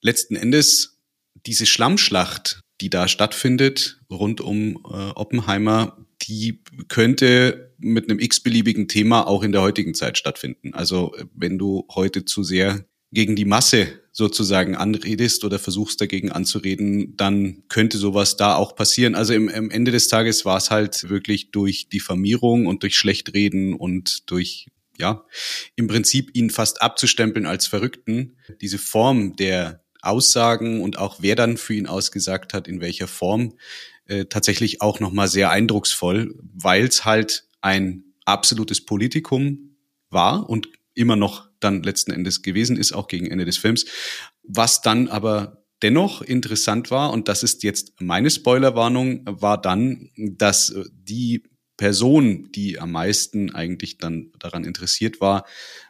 [0.02, 1.00] Letzten Endes
[1.46, 5.98] diese Schlammschlacht, die da stattfindet rund um äh, Oppenheimer,
[6.30, 10.74] die könnte mit einem x-beliebigen Thema auch in der heutigen Zeit stattfinden.
[10.74, 17.18] Also wenn du heute zu sehr gegen die Masse sozusagen anredest oder versuchst dagegen anzureden,
[17.18, 19.16] dann könnte sowas da auch passieren.
[19.16, 23.74] Also im, im Ende des Tages war es halt wirklich durch Diffamierung und durch Schlechtreden
[23.74, 24.68] und durch
[25.00, 25.26] ja,
[25.76, 28.36] im Prinzip ihn fast abzustempeln als Verrückten.
[28.62, 33.54] Diese Form der Aussagen und auch wer dann für ihn ausgesagt hat, in welcher Form,
[34.10, 39.78] äh, tatsächlich auch nochmal sehr eindrucksvoll, weil es halt ein absolutes Politikum
[40.10, 43.86] war und immer noch dann letzten Endes gewesen ist, auch gegen Ende des Films.
[44.44, 50.74] Was dann aber dennoch interessant war, und das ist jetzt meine Spoilerwarnung, war dann, dass
[50.92, 51.44] die
[51.78, 55.46] Person, die am meisten eigentlich dann daran interessiert war,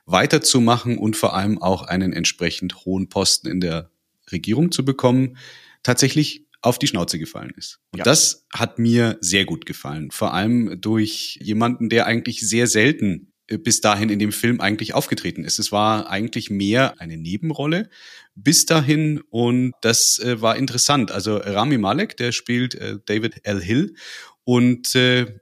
[0.05, 3.89] weiterzumachen und vor allem auch einen entsprechend hohen Posten in der
[4.31, 5.37] Regierung zu bekommen,
[5.81, 7.79] tatsächlich auf die Schnauze gefallen ist.
[7.91, 8.03] Und ja.
[8.03, 10.11] das hat mir sehr gut gefallen.
[10.11, 14.93] Vor allem durch jemanden, der eigentlich sehr selten äh, bis dahin in dem Film eigentlich
[14.93, 15.59] aufgetreten ist.
[15.59, 17.89] Es war eigentlich mehr eine Nebenrolle
[18.35, 21.11] bis dahin und das äh, war interessant.
[21.11, 23.61] Also Rami Malek, der spielt äh, David L.
[23.61, 23.95] Hill
[24.43, 25.39] und äh,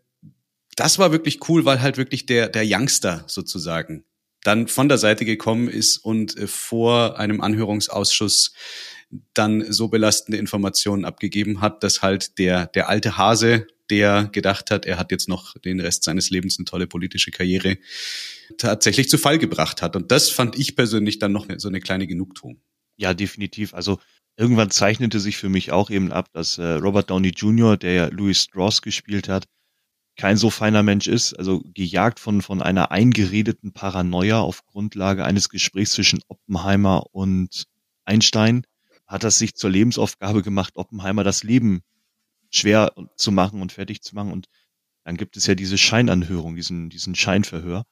[0.75, 4.05] das war wirklich cool, weil halt wirklich der, der Youngster sozusagen
[4.43, 8.53] dann von der Seite gekommen ist und äh, vor einem Anhörungsausschuss
[9.33, 14.85] dann so belastende Informationen abgegeben hat, dass halt der, der alte Hase, der gedacht hat,
[14.85, 17.77] er hat jetzt noch den Rest seines Lebens eine tolle politische Karriere,
[18.57, 19.95] tatsächlich zu Fall gebracht hat.
[19.95, 22.61] Und das fand ich persönlich dann noch so eine kleine Genugtuung.
[22.97, 23.73] Ja, definitiv.
[23.73, 23.99] Also
[24.35, 28.07] irgendwann zeichnete sich für mich auch eben ab, dass äh, Robert Downey Jr., der ja
[28.07, 29.45] Louis Strauss gespielt hat,
[30.17, 35.49] kein so feiner Mensch ist, also gejagt von, von einer eingeredeten Paranoia auf Grundlage eines
[35.49, 37.65] Gesprächs zwischen Oppenheimer und
[38.03, 38.65] Einstein,
[39.07, 41.81] hat er sich zur Lebensaufgabe gemacht, Oppenheimer das Leben
[42.49, 44.31] schwer zu machen und fertig zu machen.
[44.31, 44.47] Und
[45.03, 47.85] dann gibt es ja diese Scheinanhörung, diesen, diesen Scheinverhör.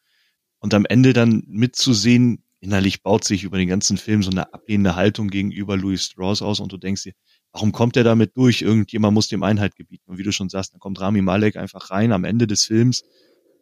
[0.60, 4.96] Und am Ende dann mitzusehen, innerlich baut sich über den ganzen Film so eine ablehnende
[4.96, 7.14] Haltung gegenüber Louis Strauss aus und du denkst dir,
[7.52, 8.62] warum kommt er damit durch?
[8.62, 10.10] Irgendjemand muss dem Einheit gebieten.
[10.10, 13.04] Und wie du schon sagst, dann kommt Rami Malek einfach rein am Ende des Films,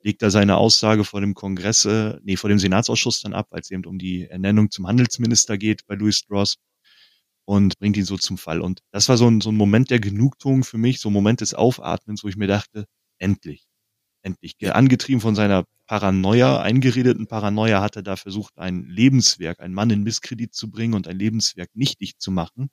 [0.02, 3.68] legt da seine Aussage vor dem Kongress, äh, nee, vor dem Senatsausschuss dann ab, als
[3.68, 6.58] es eben um die Ernennung zum Handelsminister geht bei Louis Strauss
[7.46, 8.62] und bringt ihn so zum Fall.
[8.62, 11.42] Und das war so ein, so ein Moment der Genugtuung für mich, so ein Moment
[11.42, 12.86] des Aufatmens, wo ich mir dachte,
[13.20, 13.66] endlich.
[14.24, 14.56] endlich.
[14.74, 20.04] Angetrieben von seiner Paranoia, eingeredeten Paranoia, hat er da versucht, ein Lebenswerk, ein Mann in
[20.04, 22.70] Misskredit zu bringen und ein Lebenswerk nichtig zu machen.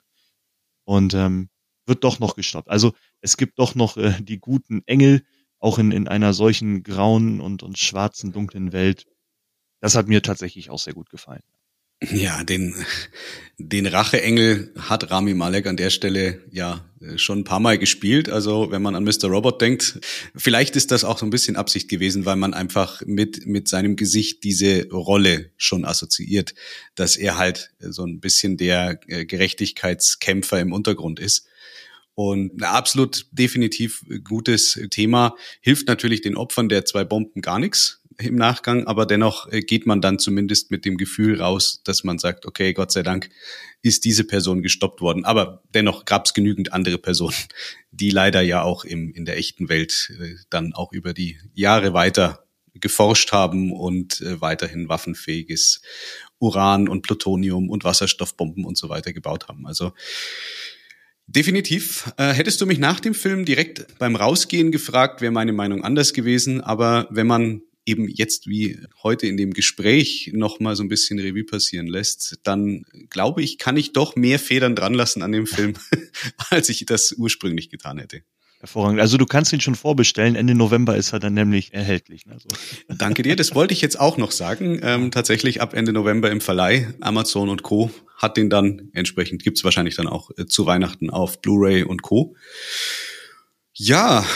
[0.85, 1.51] Und ähm,
[1.87, 2.69] wird doch noch gestoppt.
[2.71, 5.25] Also es gibt doch noch äh, die guten Engel,
[5.59, 9.07] auch in, in einer solchen grauen und, und schwarzen, dunklen Welt.
[9.81, 11.43] Das hat mir tatsächlich auch sehr gut gefallen.
[12.03, 12.75] Ja, den,
[13.59, 18.31] den Racheengel hat Rami Malek an der Stelle ja schon ein paar Mal gespielt.
[18.31, 19.27] Also wenn man an Mr.
[19.27, 20.01] Robot denkt,
[20.35, 23.97] vielleicht ist das auch so ein bisschen Absicht gewesen, weil man einfach mit, mit seinem
[23.97, 26.55] Gesicht diese Rolle schon assoziiert,
[26.95, 31.47] dass er halt so ein bisschen der äh, Gerechtigkeitskämpfer im Untergrund ist.
[32.15, 38.00] Und ein absolut definitiv gutes Thema hilft natürlich den Opfern der zwei Bomben gar nichts
[38.23, 42.19] im Nachgang, aber dennoch äh, geht man dann zumindest mit dem Gefühl raus, dass man
[42.19, 43.31] sagt, okay, Gott sei Dank
[43.83, 45.25] ist diese Person gestoppt worden.
[45.25, 47.37] Aber dennoch gab es genügend andere Personen,
[47.91, 51.93] die leider ja auch im, in der echten Welt äh, dann auch über die Jahre
[51.93, 55.83] weiter geforscht haben und äh, weiterhin waffenfähiges
[56.39, 59.67] Uran und Plutonium und Wasserstoffbomben und so weiter gebaut haben.
[59.67, 59.93] Also
[61.31, 62.13] Definitiv.
[62.17, 66.13] Äh, hättest du mich nach dem Film direkt beim Rausgehen gefragt, wäre meine Meinung anders
[66.13, 66.61] gewesen.
[66.61, 71.19] Aber wenn man eben jetzt wie heute in dem Gespräch noch mal so ein bisschen
[71.19, 75.47] Revue passieren lässt, dann glaube ich, kann ich doch mehr Federn dran lassen an dem
[75.47, 75.75] Film,
[76.51, 78.23] als ich das ursprünglich getan hätte.
[78.61, 79.01] Hervorragend.
[79.01, 80.37] Also du kannst ihn schon vorbestellen.
[80.37, 82.27] Ende November ist er dann nämlich erhältlich.
[82.27, 82.37] Ne?
[82.39, 82.49] So.
[82.95, 83.35] Danke dir.
[83.35, 84.79] Das wollte ich jetzt auch noch sagen.
[84.83, 86.93] Ähm, tatsächlich ab Ende November im Verleih.
[87.01, 87.91] Amazon und Co.
[88.19, 92.37] hat den dann entsprechend, gibt's wahrscheinlich dann auch äh, zu Weihnachten auf Blu-ray und Co.
[93.73, 94.27] Ja,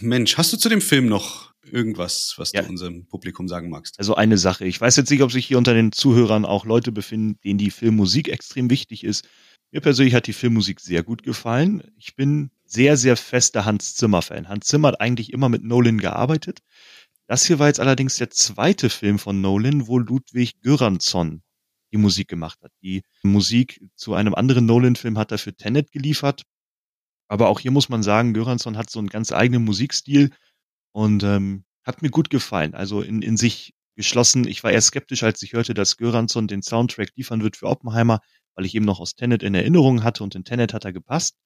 [0.00, 2.62] Mensch, hast du zu dem Film noch irgendwas, was ja.
[2.62, 3.98] du unserem Publikum sagen magst?
[3.98, 4.66] Also eine Sache.
[4.66, 7.70] Ich weiß jetzt nicht, ob sich hier unter den Zuhörern auch Leute befinden, denen die
[7.70, 9.28] Filmmusik extrem wichtig ist.
[9.72, 11.82] Mir persönlich hat die Filmmusik sehr gut gefallen.
[11.96, 14.48] Ich bin sehr, sehr fester Hans Zimmer-Fan.
[14.48, 16.60] Hans Zimmer hat eigentlich immer mit Nolan gearbeitet.
[17.28, 21.42] Das hier war jetzt allerdings der zweite Film von Nolan, wo Ludwig Göransson
[21.92, 22.72] die Musik gemacht hat.
[22.82, 26.42] Die Musik zu einem anderen Nolan-Film hat er für Tenet geliefert.
[27.28, 30.30] Aber auch hier muss man sagen, Göransson hat so einen ganz eigenen Musikstil
[30.92, 32.74] und ähm, hat mir gut gefallen.
[32.74, 34.46] Also in, in sich geschlossen.
[34.46, 38.20] Ich war eher skeptisch, als ich hörte, dass Göransson den Soundtrack liefern wird für Oppenheimer,
[38.54, 41.36] weil ich eben noch aus Tenet in Erinnerung hatte und in Tenet hat er gepasst.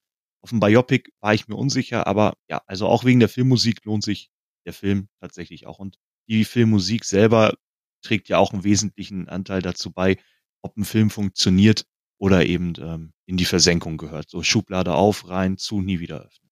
[0.40, 4.04] Auf dem Biopic war ich mir unsicher, aber ja, also auch wegen der Filmmusik lohnt
[4.04, 4.30] sich
[4.66, 5.78] der Film tatsächlich auch.
[5.78, 7.54] Und die Filmmusik selber
[8.02, 10.18] trägt ja auch einen wesentlichen Anteil dazu bei,
[10.62, 11.87] ob ein Film funktioniert
[12.18, 14.30] oder eben ähm, in die Versenkung gehört.
[14.30, 16.50] So Schublade auf, rein, zu, nie wieder öffnen.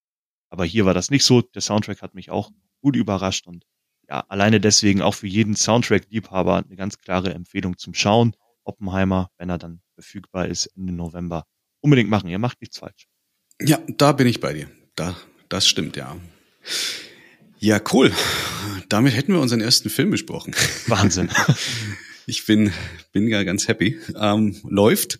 [0.50, 1.42] Aber hier war das nicht so.
[1.42, 2.50] Der Soundtrack hat mich auch
[2.82, 3.64] gut überrascht und
[4.08, 8.36] ja, alleine deswegen auch für jeden Soundtrack-Liebhaber eine ganz klare Empfehlung zum Schauen.
[8.64, 11.46] Oppenheimer, wenn er dann verfügbar ist Ende November,
[11.80, 12.28] unbedingt machen.
[12.28, 13.06] Ihr macht nichts falsch.
[13.60, 14.68] Ja, da bin ich bei dir.
[14.96, 15.16] Da,
[15.48, 16.16] das stimmt, ja.
[17.58, 18.12] Ja, cool.
[18.88, 20.54] Damit hätten wir unseren ersten Film besprochen.
[20.86, 21.30] Wahnsinn.
[22.24, 22.72] Ich bin,
[23.10, 23.98] bin ja ganz happy.
[24.14, 25.18] Ähm, läuft.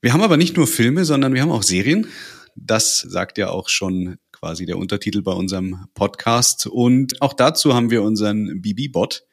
[0.00, 2.06] Wir haben aber nicht nur Filme, sondern wir haben auch Serien.
[2.54, 6.66] Das sagt ja auch schon quasi der Untertitel bei unserem Podcast.
[6.66, 9.24] Und auch dazu haben wir unseren BB-Bot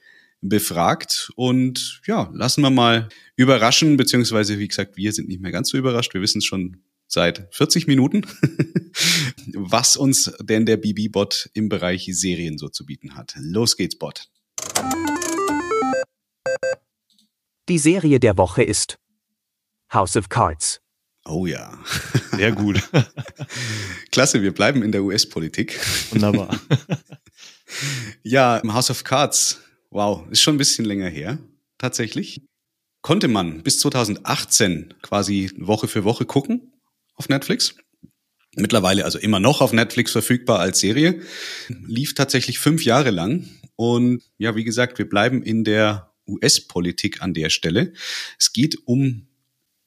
[0.42, 1.32] befragt.
[1.36, 5.78] Und ja, lassen wir mal überraschen, beziehungsweise wie gesagt, wir sind nicht mehr ganz so
[5.78, 6.14] überrascht.
[6.14, 8.26] Wir wissen es schon seit 40 Minuten,
[9.54, 13.36] was uns denn der BB-Bot im Bereich Serien so zu bieten hat.
[13.40, 14.30] Los geht's, Bot.
[17.70, 18.98] Die Serie der Woche ist
[19.92, 20.82] House of Cards.
[21.26, 21.78] Oh ja.
[22.32, 22.82] Sehr gut.
[24.12, 25.80] Klasse, wir bleiben in der US-Politik.
[26.12, 26.60] Wunderbar.
[28.24, 29.62] ja, House of Cards.
[29.90, 31.40] Wow, ist schon ein bisschen länger her,
[31.78, 32.42] tatsächlich.
[33.02, 36.74] Konnte man bis 2018 quasi Woche für Woche gucken
[37.16, 37.76] auf Netflix.
[38.56, 41.22] Mittlerweile also immer noch auf Netflix verfügbar als Serie.
[41.68, 43.50] Lief tatsächlich fünf Jahre lang.
[43.76, 47.94] Und ja, wie gesagt, wir bleiben in der US-Politik an der Stelle.
[48.40, 49.28] Es geht um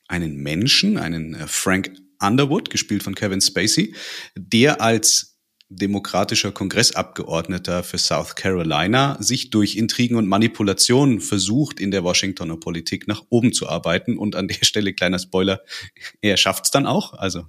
[0.08, 3.94] einen Menschen, einen äh, Frank Underwood, gespielt von Kevin Spacey,
[4.34, 5.38] der als
[5.70, 13.06] demokratischer Kongressabgeordneter für South Carolina sich durch Intrigen und Manipulationen versucht, in der Washingtoner Politik
[13.06, 14.16] nach oben zu arbeiten.
[14.16, 15.60] Und an der Stelle, kleiner Spoiler,
[16.22, 17.12] er schafft es dann auch.
[17.12, 17.44] Also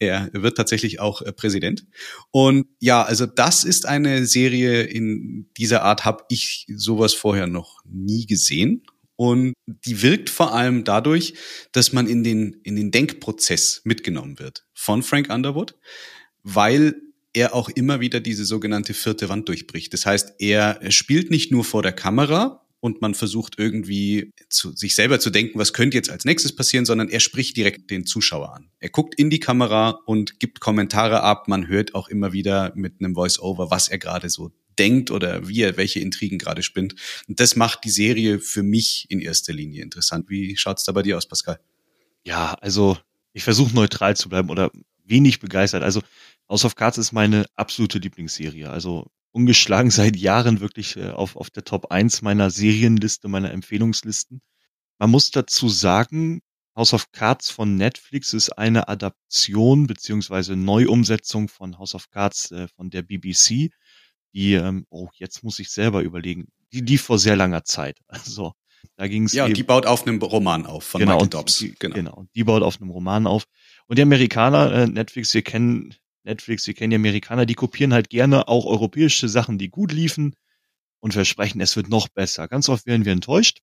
[0.00, 1.86] er wird tatsächlich auch äh, Präsident.
[2.32, 7.82] Und ja, also das ist eine Serie in dieser Art, habe ich sowas vorher noch
[7.84, 8.82] nie gesehen.
[9.16, 11.34] Und die wirkt vor allem dadurch,
[11.72, 15.76] dass man in den, in den Denkprozess mitgenommen wird von Frank Underwood,
[16.42, 16.96] weil
[17.32, 19.92] er auch immer wieder diese sogenannte vierte Wand durchbricht.
[19.92, 24.94] Das heißt, er spielt nicht nur vor der Kamera und man versucht irgendwie zu, sich
[24.94, 28.54] selber zu denken, was könnte jetzt als nächstes passieren, sondern er spricht direkt den Zuschauer
[28.54, 28.70] an.
[28.78, 31.48] Er guckt in die Kamera und gibt Kommentare ab.
[31.48, 35.62] Man hört auch immer wieder mit einem Voice-Over, was er gerade so denkt oder wie
[35.62, 36.94] er welche Intrigen gerade spinnt.
[37.28, 40.28] Und das macht die Serie für mich in erster Linie interessant.
[40.28, 41.60] Wie schaut's da bei dir aus, Pascal?
[42.24, 42.98] Ja, also
[43.32, 44.70] ich versuche neutral zu bleiben oder
[45.04, 45.82] wenig begeistert.
[45.82, 46.00] Also
[46.48, 48.70] House of Cards ist meine absolute Lieblingsserie.
[48.70, 54.40] Also ungeschlagen seit Jahren wirklich äh, auf, auf der Top 1 meiner Serienliste, meiner Empfehlungslisten.
[54.98, 56.40] Man muss dazu sagen,
[56.76, 62.68] House of Cards von Netflix ist eine Adaption beziehungsweise Neuumsetzung von House of Cards äh,
[62.68, 63.70] von der BBC,
[64.34, 67.98] die, ähm, oh, jetzt muss ich selber überlegen, die lief vor sehr langer Zeit.
[68.08, 68.52] Also
[68.96, 69.32] da ging es.
[69.32, 71.58] Ja, die baut auf einem Roman auf von genau, Michael Dobbs.
[71.58, 71.94] Die, genau.
[71.94, 73.44] genau, die baut auf einem Roman auf.
[73.86, 78.10] Und die Amerikaner, äh, Netflix, wir kennen Netflix, wir kennen die Amerikaner, die kopieren halt
[78.10, 80.34] gerne auch europäische Sachen, die gut liefen
[81.00, 82.48] und versprechen, es wird noch besser.
[82.48, 83.60] Ganz oft werden wir enttäuscht.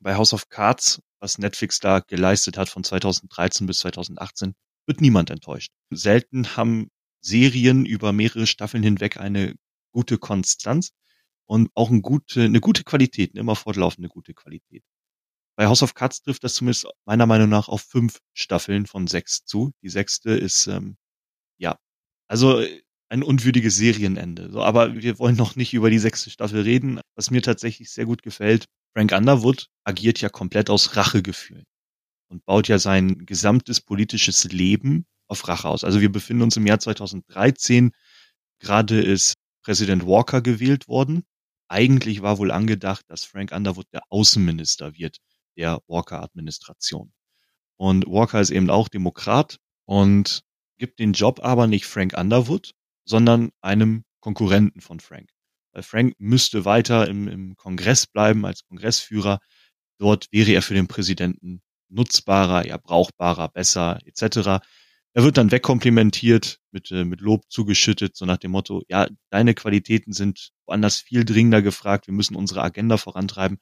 [0.00, 4.54] Bei House of Cards, was Netflix da geleistet hat von 2013 bis 2018,
[4.86, 5.72] wird niemand enttäuscht.
[5.90, 6.88] Selten haben
[7.20, 9.54] Serien über mehrere Staffeln hinweg eine
[9.92, 10.92] gute Konstanz
[11.46, 14.84] und auch eine gute, eine gute Qualität, eine immer fortlaufende gute Qualität.
[15.56, 19.44] Bei House of Cards trifft das zumindest meiner Meinung nach auf fünf Staffeln von sechs
[19.44, 19.72] zu.
[19.82, 20.96] Die sechste ist, ähm,
[21.58, 21.76] ja,
[22.28, 22.64] also
[23.10, 24.50] ein unwürdiges Serienende.
[24.50, 27.00] So, aber wir wollen noch nicht über die sechste Staffel reden.
[27.16, 31.64] Was mir tatsächlich sehr gut gefällt, Frank Underwood agiert ja komplett aus Rachegefühlen
[32.28, 35.84] und baut ja sein gesamtes politisches Leben auf Rache aus.
[35.84, 37.92] Also wir befinden uns im Jahr 2013.
[38.60, 39.34] Gerade ist
[39.70, 41.22] Präsident Walker gewählt worden.
[41.68, 45.18] Eigentlich war wohl angedacht, dass Frank Underwood der Außenminister wird
[45.56, 47.12] der Walker-Administration.
[47.76, 50.42] Und Walker ist eben auch Demokrat und
[50.76, 52.72] gibt den Job aber nicht Frank Underwood,
[53.04, 55.30] sondern einem Konkurrenten von Frank.
[55.70, 59.38] Weil Frank müsste weiter im, im Kongress bleiben als Kongressführer.
[59.98, 64.66] Dort wäre er für den Präsidenten nutzbarer, ja brauchbarer, besser etc.
[65.12, 69.54] Er wird dann wegkomplimentiert, mit, äh, mit Lob zugeschüttet, so nach dem Motto, ja, deine
[69.54, 73.58] Qualitäten sind woanders viel dringender gefragt, wir müssen unsere Agenda vorantreiben.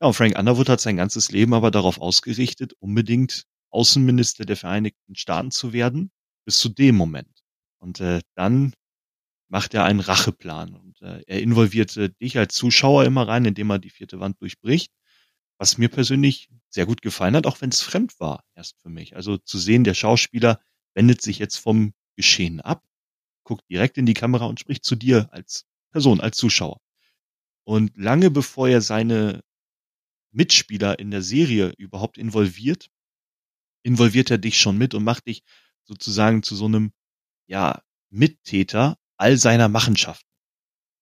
[0.00, 5.16] Ja, und Frank Underwood hat sein ganzes Leben aber darauf ausgerichtet, unbedingt Außenminister der Vereinigten
[5.16, 6.10] Staaten zu werden,
[6.44, 7.42] bis zu dem Moment.
[7.78, 8.72] Und äh, dann
[9.48, 13.70] macht er einen Racheplan und äh, er involviert äh, dich als Zuschauer immer rein, indem
[13.70, 14.92] er die vierte Wand durchbricht,
[15.58, 19.16] was mir persönlich sehr gut gefallen hat, auch wenn es fremd war erst für mich.
[19.16, 20.60] Also zu sehen, der Schauspieler
[20.96, 22.82] wendet sich jetzt vom Geschehen ab,
[23.44, 26.80] guckt direkt in die Kamera und spricht zu dir als Person, als Zuschauer.
[27.64, 29.44] Und lange bevor er seine
[30.32, 32.88] Mitspieler in der Serie überhaupt involviert,
[33.82, 35.42] involviert er dich schon mit und macht dich
[35.84, 36.92] sozusagen zu so einem,
[37.46, 40.28] ja, Mittäter all seiner Machenschaften.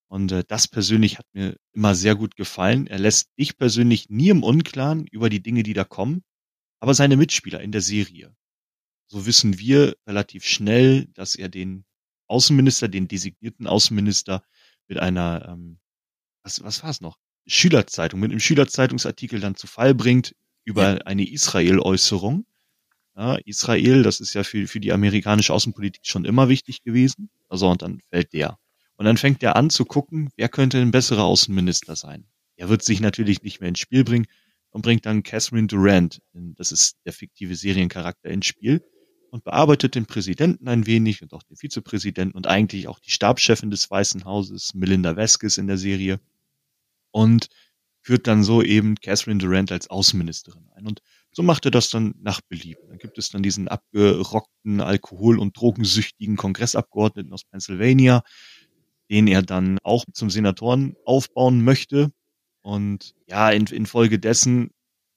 [0.09, 2.87] Und äh, das persönlich hat mir immer sehr gut gefallen.
[2.87, 6.25] Er lässt dich persönlich nie im Unklaren über die Dinge, die da kommen,
[6.81, 8.35] aber seine Mitspieler in der Serie
[9.15, 11.85] so wissen wir relativ schnell, dass er den
[12.27, 14.43] Außenminister, den designierten Außenminister
[14.89, 15.79] mit einer, ähm,
[16.43, 17.17] was, was war es noch?
[17.47, 20.99] Schülerzeitung, mit einem Schülerzeitungsartikel dann zu Fall bringt über ja.
[21.03, 22.45] eine Israel-Äußerung.
[23.17, 27.31] Ja, Israel, das ist ja für, für die amerikanische Außenpolitik schon immer wichtig gewesen.
[27.49, 28.59] Also, und dann fällt der.
[28.97, 32.27] Und dann fängt er an zu gucken, wer könnte ein besserer Außenminister sein.
[32.57, 34.27] Er wird sich natürlich nicht mehr ins Spiel bringen
[34.71, 38.83] und bringt dann Catherine Durant, das ist der fiktive Seriencharakter, ins Spiel
[39.35, 43.69] und bearbeitet den Präsidenten ein wenig und auch den Vizepräsidenten und eigentlich auch die Stabschefin
[43.69, 46.21] des Weißen Hauses, Melinda Vasquez in der Serie.
[47.11, 47.49] Und
[48.01, 50.87] führt dann so eben Catherine Durant als Außenministerin ein.
[50.87, 52.87] Und so macht er das dann nach Belieben.
[52.87, 58.23] Dann gibt es dann diesen abgerockten, alkohol- und drogensüchtigen Kongressabgeordneten aus Pennsylvania,
[59.11, 62.13] den er dann auch zum Senatoren aufbauen möchte.
[62.63, 64.71] Und ja, in, infolgedessen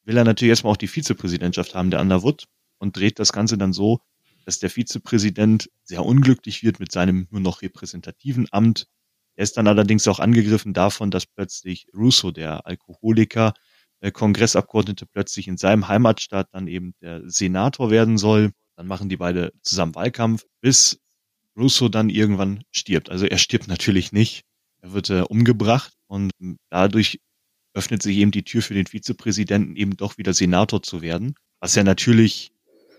[0.06, 2.48] will er natürlich erstmal auch die Vizepräsidentschaft haben, der Underwood
[2.80, 4.00] und dreht das Ganze dann so,
[4.46, 8.88] dass der Vizepräsident sehr unglücklich wird mit seinem nur noch repräsentativen Amt.
[9.36, 13.54] Er ist dann allerdings auch angegriffen davon, dass plötzlich Russo, der Alkoholiker,
[14.02, 18.52] der Kongressabgeordnete, plötzlich in seinem Heimatstaat dann eben der Senator werden soll.
[18.76, 21.00] Dann machen die beide zusammen Wahlkampf, bis
[21.58, 23.10] Russo dann irgendwann stirbt.
[23.10, 24.44] Also er stirbt natürlich nicht.
[24.82, 26.32] Er wird äh, umgebracht und
[26.70, 27.20] dadurch
[27.74, 31.76] öffnet sich eben die Tür für den Vizepräsidenten eben doch wieder Senator zu werden, was
[31.76, 32.52] ja natürlich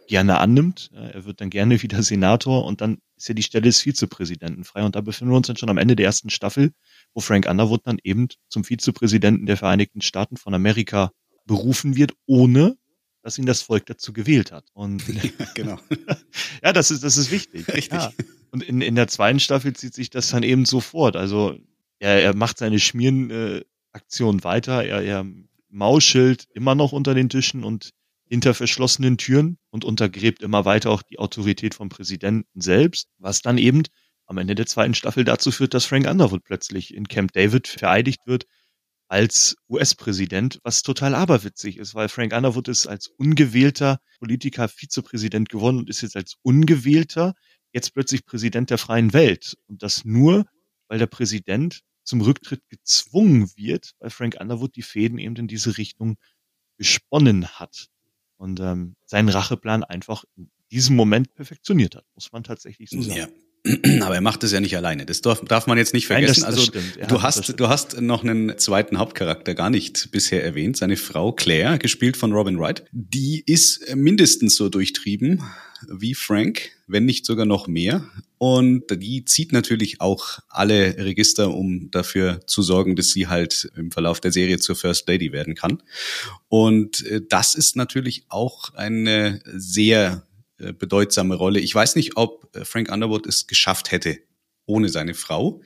[0.08, 0.90] gerne annimmt.
[0.92, 4.82] Er wird dann gerne wieder Senator und dann ist ja die Stelle des Vizepräsidenten frei.
[4.82, 6.72] Und da befinden wir uns dann schon am Ende der ersten Staffel,
[7.14, 11.12] wo Frank Underwood dann eben zum Vizepräsidenten der Vereinigten Staaten von Amerika
[11.44, 12.76] berufen wird, ohne
[13.22, 14.64] dass ihn das Volk dazu gewählt hat.
[14.72, 15.06] Und
[15.38, 15.78] ja, genau.
[16.62, 17.68] ja, das ist, das ist wichtig.
[17.68, 17.98] Richtig.
[17.98, 18.12] Ja.
[18.50, 21.16] Und in, in der zweiten Staffel zieht sich das dann eben sofort.
[21.16, 21.58] Also
[21.98, 25.26] er, er macht seine Schmierenaktion äh, weiter, er, er
[25.68, 27.90] mauschelt immer noch unter den Tischen und
[28.28, 33.58] hinter verschlossenen Türen und untergräbt immer weiter auch die Autorität vom Präsidenten selbst, was dann
[33.58, 33.82] eben
[34.26, 38.26] am Ende der zweiten Staffel dazu führt, dass Frank Underwood plötzlich in Camp David vereidigt
[38.26, 38.44] wird
[39.08, 45.78] als US-Präsident, was total aberwitzig ist, weil Frank Underwood ist als ungewählter Politiker Vizepräsident geworden
[45.78, 47.34] und ist jetzt als ungewählter
[47.72, 49.56] jetzt plötzlich Präsident der freien Welt.
[49.66, 50.44] Und das nur,
[50.88, 55.78] weil der Präsident zum Rücktritt gezwungen wird, weil Frank Underwood die Fäden eben in diese
[55.78, 56.18] Richtung
[56.76, 57.88] gesponnen hat
[58.38, 63.18] und ähm, seinen Racheplan einfach in diesem Moment perfektioniert hat, muss man tatsächlich so sagen.
[63.18, 63.28] Ja.
[64.02, 65.04] Aber er macht es ja nicht alleine.
[65.04, 66.42] Das darf, darf man jetzt nicht vergessen.
[66.42, 70.44] Nein, das, das also du hast, du hast noch einen zweiten Hauptcharakter gar nicht bisher
[70.44, 70.76] erwähnt.
[70.76, 75.42] Seine Frau Claire, gespielt von Robin Wright, die ist mindestens so durchtrieben
[75.88, 78.04] wie Frank, wenn nicht sogar noch mehr.
[78.38, 83.90] Und die zieht natürlich auch alle Register, um dafür zu sorgen, dass sie halt im
[83.90, 85.82] Verlauf der Serie zur First Lady werden kann.
[86.48, 90.26] Und äh, das ist natürlich auch eine sehr
[90.58, 91.60] äh, bedeutsame Rolle.
[91.60, 94.18] Ich weiß nicht, ob äh, Frank Underwood es geschafft hätte
[94.66, 95.62] ohne seine Frau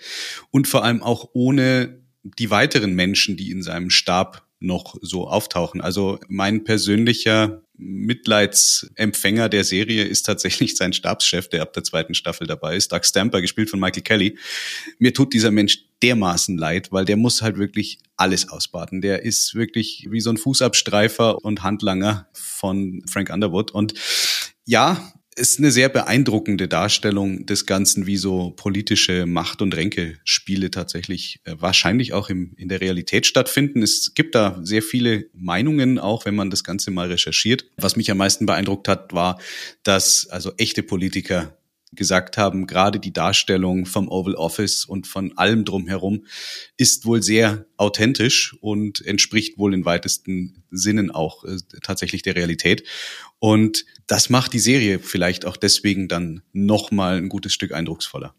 [0.50, 5.80] und vor allem auch ohne die weiteren Menschen, die in seinem Stab noch so auftauchen.
[5.80, 12.46] Also mein persönlicher Mitleidsempfänger der Serie ist tatsächlich sein Stabschef, der ab der zweiten Staffel
[12.46, 14.38] dabei ist, Doug Stamper, gespielt von Michael Kelly.
[14.98, 19.00] Mir tut dieser Mensch dermaßen leid, weil der muss halt wirklich alles ausbaden.
[19.00, 23.70] Der ist wirklich wie so ein Fußabstreifer und Handlanger von Frank Underwood.
[23.70, 23.94] Und
[24.64, 31.40] ja, ist eine sehr beeindruckende Darstellung des Ganzen, wie so politische Macht- und Ränkespiele tatsächlich
[31.44, 33.82] äh, wahrscheinlich auch im, in der Realität stattfinden.
[33.82, 37.64] Es gibt da sehr viele Meinungen, auch wenn man das Ganze mal recherchiert.
[37.76, 39.40] Was mich am meisten beeindruckt hat, war,
[39.82, 41.56] dass also echte Politiker
[41.92, 46.26] gesagt haben, gerade die Darstellung vom Oval Office und von allem drumherum
[46.76, 52.86] ist wohl sehr authentisch und entspricht wohl in weitesten Sinnen auch äh, tatsächlich der Realität.
[53.38, 58.34] Und das macht die Serie vielleicht auch deswegen dann nochmal ein gutes Stück eindrucksvoller.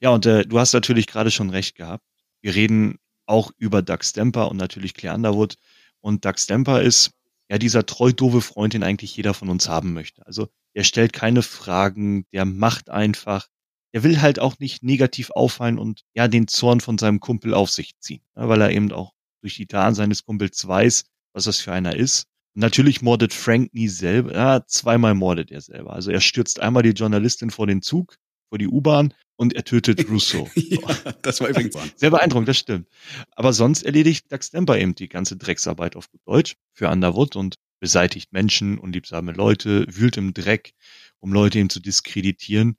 [0.00, 2.04] Ja, und äh, du hast natürlich gerade schon recht gehabt.
[2.40, 5.56] Wir reden auch über Doug Stamper und natürlich Claire Underwood.
[6.00, 7.10] Und Doug Stamper ist
[7.48, 10.24] ja dieser treu doofe Freund, den eigentlich jeder von uns haben möchte.
[10.26, 13.48] Also der stellt keine Fragen, der macht einfach.
[13.92, 17.70] Der will halt auch nicht negativ auffallen und ja den Zorn von seinem Kumpel auf
[17.70, 19.12] sich ziehen, weil er eben auch
[19.42, 22.26] durch die Taten seines Kumpels weiß, was das für einer ist.
[22.54, 25.92] Natürlich mordet Frank nie selber, ja, zweimal mordet er selber.
[25.92, 28.16] Also er stürzt einmal die Journalistin vor den Zug,
[28.48, 30.48] vor die U-Bahn und er tötet Rousseau.
[30.54, 32.88] ja, das war übrigens sehr beeindruckend, das stimmt.
[33.30, 37.54] Aber sonst erledigt Doug Stamper eben die ganze Drecksarbeit auf gut Deutsch für Underwood und
[37.80, 40.74] beseitigt Menschen, unliebsame Leute, wühlt im Dreck,
[41.18, 42.76] um Leute eben zu diskreditieren.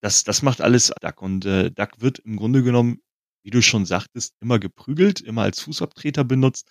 [0.00, 1.20] Das, das macht alles Duck.
[1.20, 3.00] Und äh, Duck wird im Grunde genommen,
[3.42, 6.68] wie du schon sagtest, immer geprügelt, immer als Fußabtreter benutzt.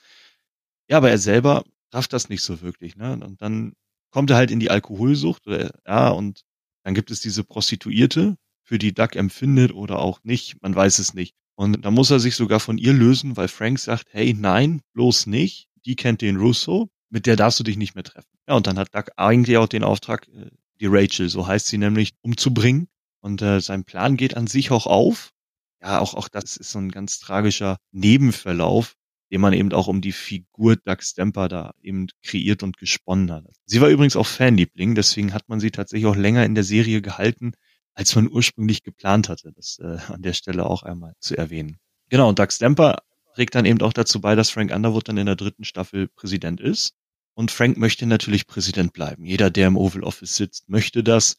[0.90, 2.96] Ja, aber er selber rafft das nicht so wirklich.
[2.96, 3.14] Ne?
[3.14, 3.74] Und dann
[4.12, 5.46] kommt er halt in die Alkoholsucht.
[5.46, 6.44] Oder, ja, und
[6.84, 10.62] dann gibt es diese Prostituierte, für die Duck empfindet oder auch nicht.
[10.62, 11.36] Man weiß es nicht.
[11.56, 15.28] Und da muss er sich sogar von ihr lösen, weil Frank sagt, hey, nein, bloß
[15.28, 15.68] nicht.
[15.86, 18.28] Die kennt den Russo mit der darfst du dich nicht mehr treffen.
[18.48, 20.50] Ja, und dann hat Doug eigentlich auch den Auftrag, äh,
[20.82, 22.88] die Rachel, so heißt sie nämlich, umzubringen.
[23.22, 25.32] Und äh, sein Plan geht an sich auch auf.
[25.80, 28.96] Ja, auch, auch das ist so ein ganz tragischer Nebenverlauf,
[29.32, 33.46] den man eben auch um die Figur Doug Stamper da eben kreiert und gesponnen hat.
[33.66, 37.04] Sie war übrigens auch Fanliebling, deswegen hat man sie tatsächlich auch länger in der Serie
[37.04, 37.54] gehalten,
[37.94, 39.52] als man ursprünglich geplant hatte.
[39.56, 41.78] Das äh, an der Stelle auch einmal zu erwähnen.
[42.10, 42.98] Genau, und Doug Stamper
[43.36, 46.60] trägt dann eben auch dazu bei, dass Frank Underwood dann in der dritten Staffel Präsident
[46.60, 46.96] ist.
[47.36, 49.26] Und Frank möchte natürlich Präsident bleiben.
[49.26, 51.38] Jeder, der im Oval Office sitzt, möchte das.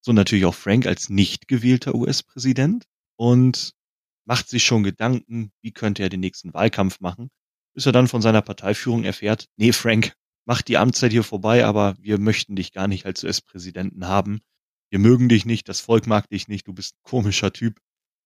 [0.00, 2.84] So natürlich auch Frank als nicht gewählter US-Präsident
[3.16, 3.74] und
[4.24, 7.30] macht sich schon Gedanken, wie könnte er den nächsten Wahlkampf machen,
[7.74, 10.14] bis er dann von seiner Parteiführung erfährt, nee, Frank,
[10.46, 14.40] mach die Amtszeit hier vorbei, aber wir möchten dich gar nicht als US-Präsidenten haben.
[14.90, 17.80] Wir mögen dich nicht, das Volk mag dich nicht, du bist ein komischer Typ,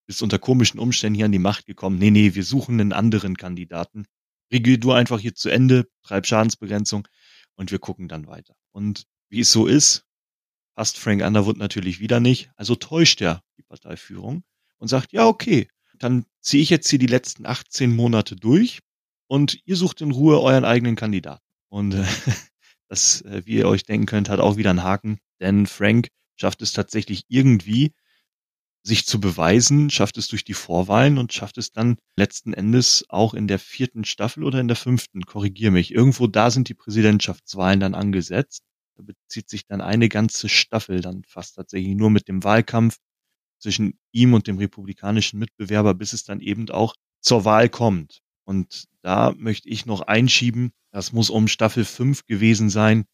[0.07, 1.99] bist unter komischen Umständen hier an die Macht gekommen.
[1.99, 4.07] Nee, nee, wir suchen einen anderen Kandidaten
[4.53, 7.07] regier du einfach hier zu Ende, treib Schadensbegrenzung
[7.57, 8.55] und wir gucken dann weiter.
[8.73, 10.05] Und wie es so ist,
[10.75, 14.45] passt Frank Underwood natürlich wieder nicht, also täuscht er die Parteiführung
[14.79, 15.69] und sagt, ja, okay,
[15.99, 18.81] dann ziehe ich jetzt hier die letzten 18 Monate durch
[19.27, 21.45] und ihr sucht in Ruhe euren eigenen Kandidaten.
[21.69, 22.05] Und äh,
[22.89, 26.63] das, äh, wie ihr euch denken könnt, hat auch wieder einen Haken, denn Frank schafft
[26.63, 27.93] es tatsächlich irgendwie,
[28.83, 33.35] sich zu beweisen, schafft es durch die Vorwahlen und schafft es dann letzten Endes auch
[33.35, 35.93] in der vierten Staffel oder in der fünften, korrigier mich.
[35.93, 38.63] Irgendwo da sind die Präsidentschaftswahlen dann angesetzt.
[38.97, 42.99] Da bezieht sich dann eine ganze Staffel dann fast tatsächlich nur mit dem Wahlkampf
[43.61, 48.21] zwischen ihm und dem republikanischen Mitbewerber, bis es dann eben auch zur Wahl kommt.
[48.45, 53.05] Und da möchte ich noch einschieben, das muss um Staffel 5 gewesen sein,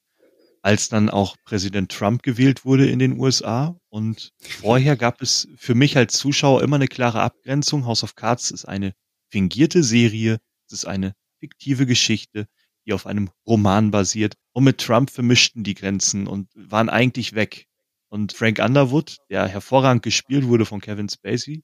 [0.64, 3.78] als dann auch Präsident Trump gewählt wurde in den USA.
[3.90, 7.84] Und vorher gab es für mich als Zuschauer immer eine klare Abgrenzung.
[7.84, 8.94] House of Cards ist eine
[9.28, 12.46] fingierte Serie, es ist eine fiktive Geschichte,
[12.86, 14.36] die auf einem Roman basiert.
[14.52, 17.66] Und mit Trump vermischten die Grenzen und waren eigentlich weg.
[18.08, 21.62] Und Frank Underwood, der hervorragend gespielt wurde von Kevin Spacey,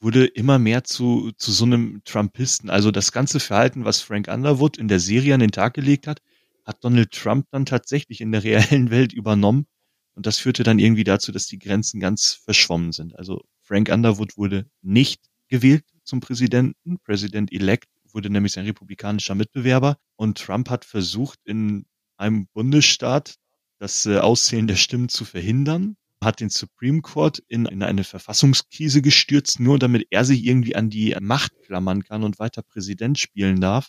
[0.00, 2.70] wurde immer mehr zu, zu so einem Trumpisten.
[2.70, 6.22] Also das ganze Verhalten, was Frank Underwood in der Serie an den Tag gelegt hat,
[6.70, 9.66] hat Donald Trump dann tatsächlich in der reellen Welt übernommen.
[10.14, 13.18] Und das führte dann irgendwie dazu, dass die Grenzen ganz verschwommen sind.
[13.18, 16.98] Also Frank Underwood wurde nicht gewählt zum Präsidenten.
[17.00, 19.96] Präsident-elect wurde nämlich sein republikanischer Mitbewerber.
[20.16, 23.34] Und Trump hat versucht, in einem Bundesstaat
[23.78, 29.02] das äh, Auszählen der Stimmen zu verhindern, hat den Supreme Court in, in eine Verfassungskrise
[29.02, 33.60] gestürzt, nur damit er sich irgendwie an die Macht klammern kann und weiter Präsident spielen
[33.60, 33.88] darf.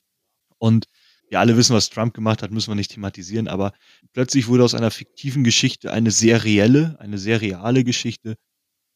[0.57, 0.86] Und
[1.32, 3.73] wir alle wissen, was Trump gemacht hat, müssen wir nicht thematisieren, aber
[4.11, 8.36] plötzlich wurde aus einer fiktiven Geschichte eine sehr reelle, eine sehr reale Geschichte.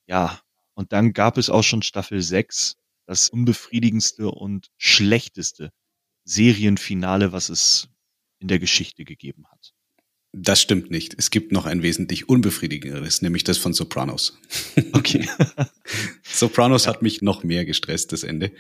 [0.07, 0.41] Ja,
[0.73, 2.75] und dann gab es auch schon Staffel 6,
[3.05, 5.71] das unbefriedigendste und schlechteste
[6.25, 7.87] Serienfinale, was es
[8.39, 9.74] in der Geschichte gegeben hat.
[10.37, 11.15] Das stimmt nicht.
[11.17, 14.37] Es gibt noch ein wesentlich unbefriedigenderes, nämlich das von Sopranos.
[14.91, 15.27] Okay.
[16.23, 16.91] Sopranos ja.
[16.91, 18.51] hat mich noch mehr gestresst, das Ende.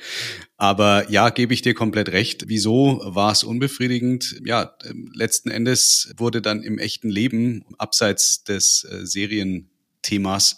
[0.57, 2.45] Aber ja, gebe ich dir komplett recht.
[2.47, 4.41] Wieso war es unbefriedigend?
[4.45, 10.57] Ja, ähm, letzten Endes wurde dann im echten Leben, abseits des äh, Serienthemas,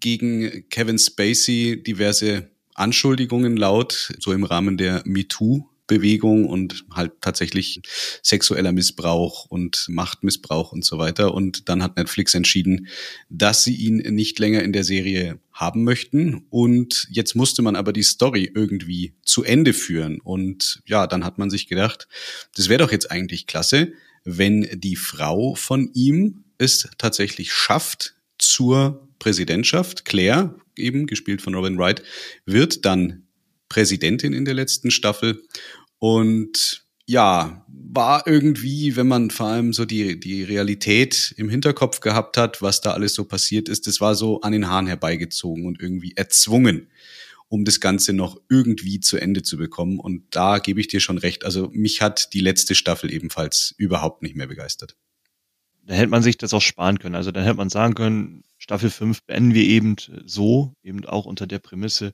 [0.00, 7.82] gegen Kevin Spacey diverse Anschuldigungen laut, so im Rahmen der MeToo Bewegung und halt tatsächlich
[8.22, 11.34] sexueller Missbrauch und Machtmissbrauch und so weiter.
[11.34, 12.88] Und dann hat Netflix entschieden,
[13.28, 16.46] dass sie ihn nicht länger in der Serie haben möchten.
[16.48, 20.18] Und jetzt musste man aber die Story irgendwie zu Ende führen.
[20.20, 22.08] Und ja, dann hat man sich gedacht,
[22.56, 23.92] das wäre doch jetzt eigentlich klasse,
[24.24, 31.78] wenn die Frau von ihm es tatsächlich schafft, zur Präsidentschaft, Claire, eben gespielt von Robin
[31.78, 32.02] Wright,
[32.44, 33.22] wird dann
[33.72, 35.42] Präsidentin in der letzten Staffel.
[36.02, 42.36] Und ja, war irgendwie, wenn man vor allem so die, die Realität im Hinterkopf gehabt
[42.36, 45.80] hat, was da alles so passiert ist, das war so an den Haaren herbeigezogen und
[45.80, 46.90] irgendwie erzwungen,
[47.46, 50.00] um das Ganze noch irgendwie zu Ende zu bekommen.
[50.00, 51.44] Und da gebe ich dir schon recht.
[51.44, 54.96] Also mich hat die letzte Staffel ebenfalls überhaupt nicht mehr begeistert.
[55.84, 57.14] Da hätte man sich das auch sparen können.
[57.14, 59.94] Also dann hätte man sagen können, Staffel 5 beenden wir eben
[60.26, 62.10] so, eben auch unter der Prämisse,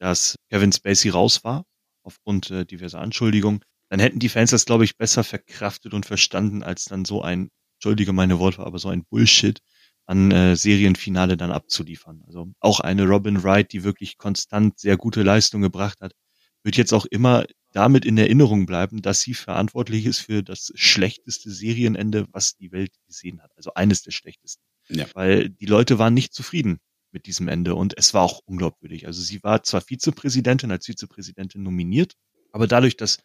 [0.00, 1.64] dass Kevin Spacey raus war,
[2.02, 6.62] aufgrund äh, diverser Anschuldigungen, dann hätten die Fans das, glaube ich, besser verkraftet und verstanden,
[6.62, 9.60] als dann so ein, entschuldige meine Worte, aber so ein Bullshit
[10.06, 12.22] an äh, Serienfinale dann abzuliefern.
[12.26, 16.12] Also auch eine Robin Wright, die wirklich konstant sehr gute Leistung gebracht hat,
[16.62, 21.50] wird jetzt auch immer damit in Erinnerung bleiben, dass sie verantwortlich ist für das schlechteste
[21.50, 23.50] Serienende, was die Welt gesehen hat.
[23.56, 24.62] Also eines der schlechtesten.
[24.88, 25.06] Ja.
[25.14, 26.78] Weil die Leute waren nicht zufrieden
[27.12, 27.74] mit diesem Ende.
[27.74, 29.06] Und es war auch unglaubwürdig.
[29.06, 32.14] Also sie war zwar Vizepräsidentin, als Vizepräsidentin nominiert,
[32.52, 33.18] aber dadurch, dass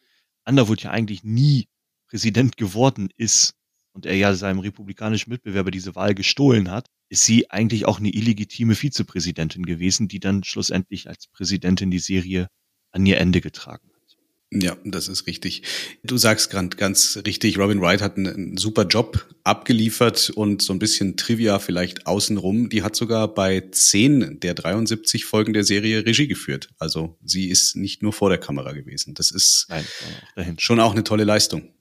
[0.46, 1.68] Underwood ja eigentlich nie
[2.08, 3.54] Präsident geworden ist
[3.92, 8.10] und er ja seinem republikanischen Mitbewerber diese Wahl gestohlen hat, ist sie eigentlich auch eine
[8.10, 12.48] illegitime Vizepräsidentin gewesen, die dann schlussendlich als Präsidentin die Serie
[12.92, 13.97] an ihr Ende getragen hat.
[14.52, 15.64] Ja, das ist richtig.
[16.04, 20.72] Du sagst gerade ganz richtig, Robin Wright hat einen, einen, super Job abgeliefert und so
[20.72, 22.70] ein bisschen Trivia vielleicht außenrum.
[22.70, 26.70] Die hat sogar bei zehn der 73 Folgen der Serie Regie geführt.
[26.80, 29.16] Also sie ist nicht nur vor der Kamera gewesen.
[29.16, 31.74] Das ist Nein, schon auch eine tolle Leistung.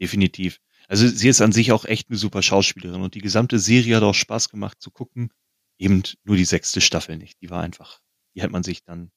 [0.00, 0.58] Definitiv.
[0.88, 4.02] Also sie ist an sich auch echt eine super Schauspielerin und die gesamte Serie hat
[4.02, 5.30] auch Spaß gemacht zu gucken.
[5.78, 7.42] Eben nur die sechste Staffel nicht.
[7.42, 8.00] Die war einfach,
[8.34, 9.10] die hätte man sich dann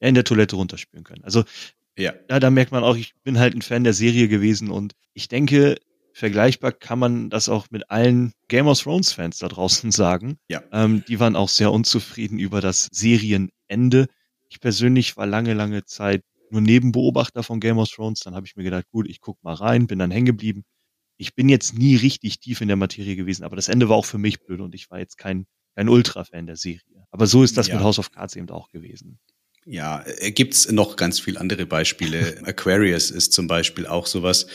[0.00, 1.22] in der Toilette runterspülen können.
[1.24, 1.44] Also
[1.96, 2.14] ja.
[2.28, 5.28] ja, da merkt man auch, ich bin halt ein Fan der Serie gewesen und ich
[5.28, 5.76] denke,
[6.12, 10.38] vergleichbar kann man das auch mit allen Game of Thrones Fans da draußen sagen.
[10.48, 10.62] Ja.
[10.72, 14.06] Ähm, die waren auch sehr unzufrieden über das Serienende.
[14.48, 18.20] Ich persönlich war lange, lange Zeit nur Nebenbeobachter von Game of Thrones.
[18.20, 20.64] Dann habe ich mir gedacht, gut, ich guck mal rein, bin dann hängen geblieben.
[21.16, 24.06] Ich bin jetzt nie richtig tief in der Materie gewesen, aber das Ende war auch
[24.06, 27.06] für mich blöd und ich war jetzt kein, kein Ultra-Fan der Serie.
[27.10, 27.74] Aber so ist das ja.
[27.74, 29.18] mit House of Cards eben auch gewesen.
[29.66, 32.40] Ja, äh, gibt's noch ganz viel andere Beispiele.
[32.44, 34.46] Aquarius ist zum Beispiel auch sowas.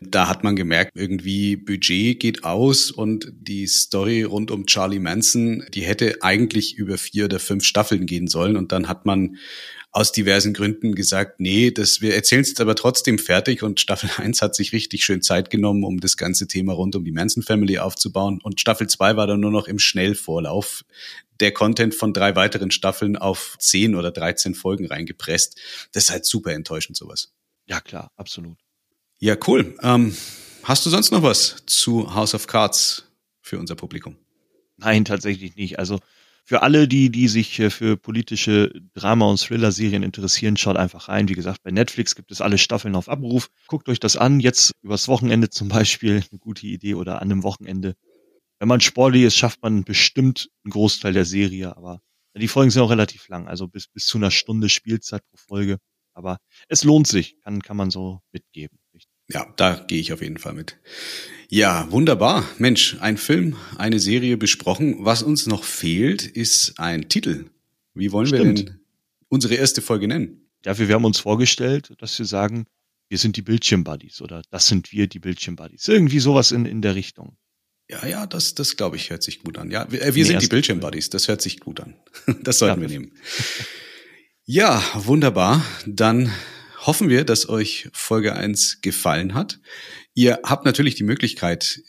[0.00, 5.64] Da hat man gemerkt, irgendwie Budget geht aus und die Story rund um Charlie Manson,
[5.74, 9.36] die hätte eigentlich über vier oder fünf Staffeln gehen sollen und dann hat man
[9.92, 14.40] aus diversen Gründen gesagt, nee, das, wir erzählen es aber trotzdem fertig und Staffel 1
[14.40, 17.78] hat sich richtig schön Zeit genommen, um das ganze Thema rund um die Manson Family
[17.78, 20.84] aufzubauen und Staffel 2 war dann nur noch im Schnellvorlauf
[21.40, 25.58] der Content von drei weiteren Staffeln auf zehn oder 13 Folgen reingepresst.
[25.92, 27.32] Das ist halt super enttäuschend sowas.
[27.66, 28.58] Ja, klar, absolut.
[29.18, 29.76] Ja, cool.
[29.82, 30.16] Ähm,
[30.62, 33.04] hast du sonst noch was zu House of Cards
[33.40, 34.16] für unser Publikum?
[34.76, 35.78] Nein, tatsächlich nicht.
[35.78, 36.00] Also
[36.44, 41.28] für alle, die, die sich äh, für politische Drama- und Thriller-Serien interessieren, schaut einfach rein.
[41.28, 43.48] Wie gesagt, bei Netflix gibt es alle Staffeln auf Abruf.
[43.68, 44.40] Guckt euch das an.
[44.40, 47.94] Jetzt übers Wochenende zum Beispiel eine gute Idee oder an einem Wochenende.
[48.58, 52.00] Wenn man sportlich ist, schafft man bestimmt einen Großteil der Serie, aber
[52.36, 55.78] die Folgen sind auch relativ lang, also bis, bis zu einer Stunde Spielzeit pro Folge.
[56.14, 56.38] Aber
[56.68, 58.78] es lohnt sich, kann, kann man so mitgeben.
[59.32, 60.78] Ja, da gehe ich auf jeden Fall mit.
[61.48, 62.48] Ja, wunderbar.
[62.58, 64.96] Mensch, ein Film, eine Serie besprochen.
[65.00, 67.46] Was uns noch fehlt, ist ein Titel.
[67.94, 68.58] Wie wollen Stimmt.
[68.58, 68.80] wir denn
[69.28, 70.48] unsere erste Folge nennen?
[70.64, 72.66] Ja, wir haben uns vorgestellt, dass wir sagen,
[73.08, 75.88] wir sind die Bildschirmbuddies oder das sind wir, die Bildschirmbuddies.
[75.88, 77.36] Irgendwie sowas in, in der Richtung.
[77.90, 79.70] Ja, ja, das, das glaube ich, hört sich gut an.
[79.70, 81.96] Ja, wir, äh, wir sind die Bildschirmbuddies, das hört sich gut an.
[82.42, 82.88] Das sollten ja.
[82.88, 83.12] wir nehmen.
[84.44, 85.64] Ja, wunderbar.
[85.84, 86.32] Dann
[86.86, 89.60] hoffen wir, dass euch Folge 1 gefallen hat.
[90.14, 91.80] Ihr habt natürlich die Möglichkeit,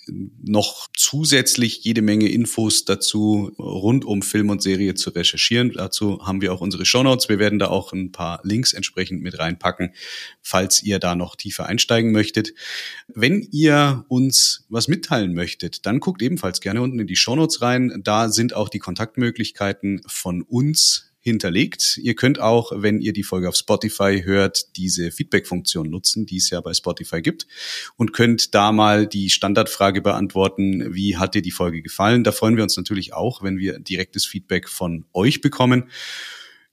[0.41, 5.73] noch zusätzlich jede Menge Infos dazu rund um Film und Serie zu recherchieren.
[5.73, 7.27] Dazu haben wir auch unsere Shownotes.
[7.27, 9.93] Wir werden da auch ein paar Links entsprechend mit reinpacken,
[10.41, 12.53] falls ihr da noch tiefer einsteigen möchtet.
[13.07, 17.99] Wenn ihr uns was mitteilen möchtet, dann guckt ebenfalls gerne unten in die Shownotes rein.
[18.03, 21.97] Da sind auch die Kontaktmöglichkeiten von uns hinterlegt.
[22.03, 26.49] Ihr könnt auch, wenn ihr die Folge auf Spotify hört, diese Feedback-Funktion nutzen, die es
[26.49, 27.47] ja bei Spotify gibt
[27.95, 32.25] und könnt da mal die Standardfrage beantworten, wie hat dir die Folge gefallen?
[32.25, 35.85] Da freuen wir uns natürlich auch, wenn wir direktes Feedback von euch bekommen.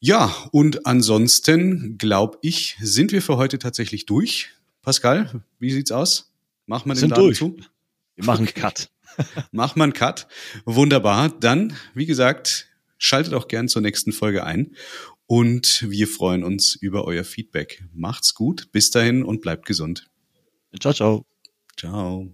[0.00, 4.50] Ja, und ansonsten glaube ich, sind wir für heute tatsächlich durch.
[4.82, 6.32] Pascal, wie sieht's aus?
[6.66, 7.38] Machen wir den sind Laden durch.
[7.38, 7.56] zu?
[8.16, 8.60] Wir machen okay.
[8.60, 8.90] Cut.
[9.52, 10.26] Mach mal einen Cut.
[10.64, 11.28] Wunderbar.
[11.28, 12.69] Dann, wie gesagt,
[13.02, 14.76] Schaltet auch gern zur nächsten Folge ein
[15.24, 17.82] und wir freuen uns über euer Feedback.
[17.94, 20.10] Macht's gut, bis dahin und bleibt gesund.
[20.78, 21.26] Ciao, ciao.
[21.78, 22.28] Ciao.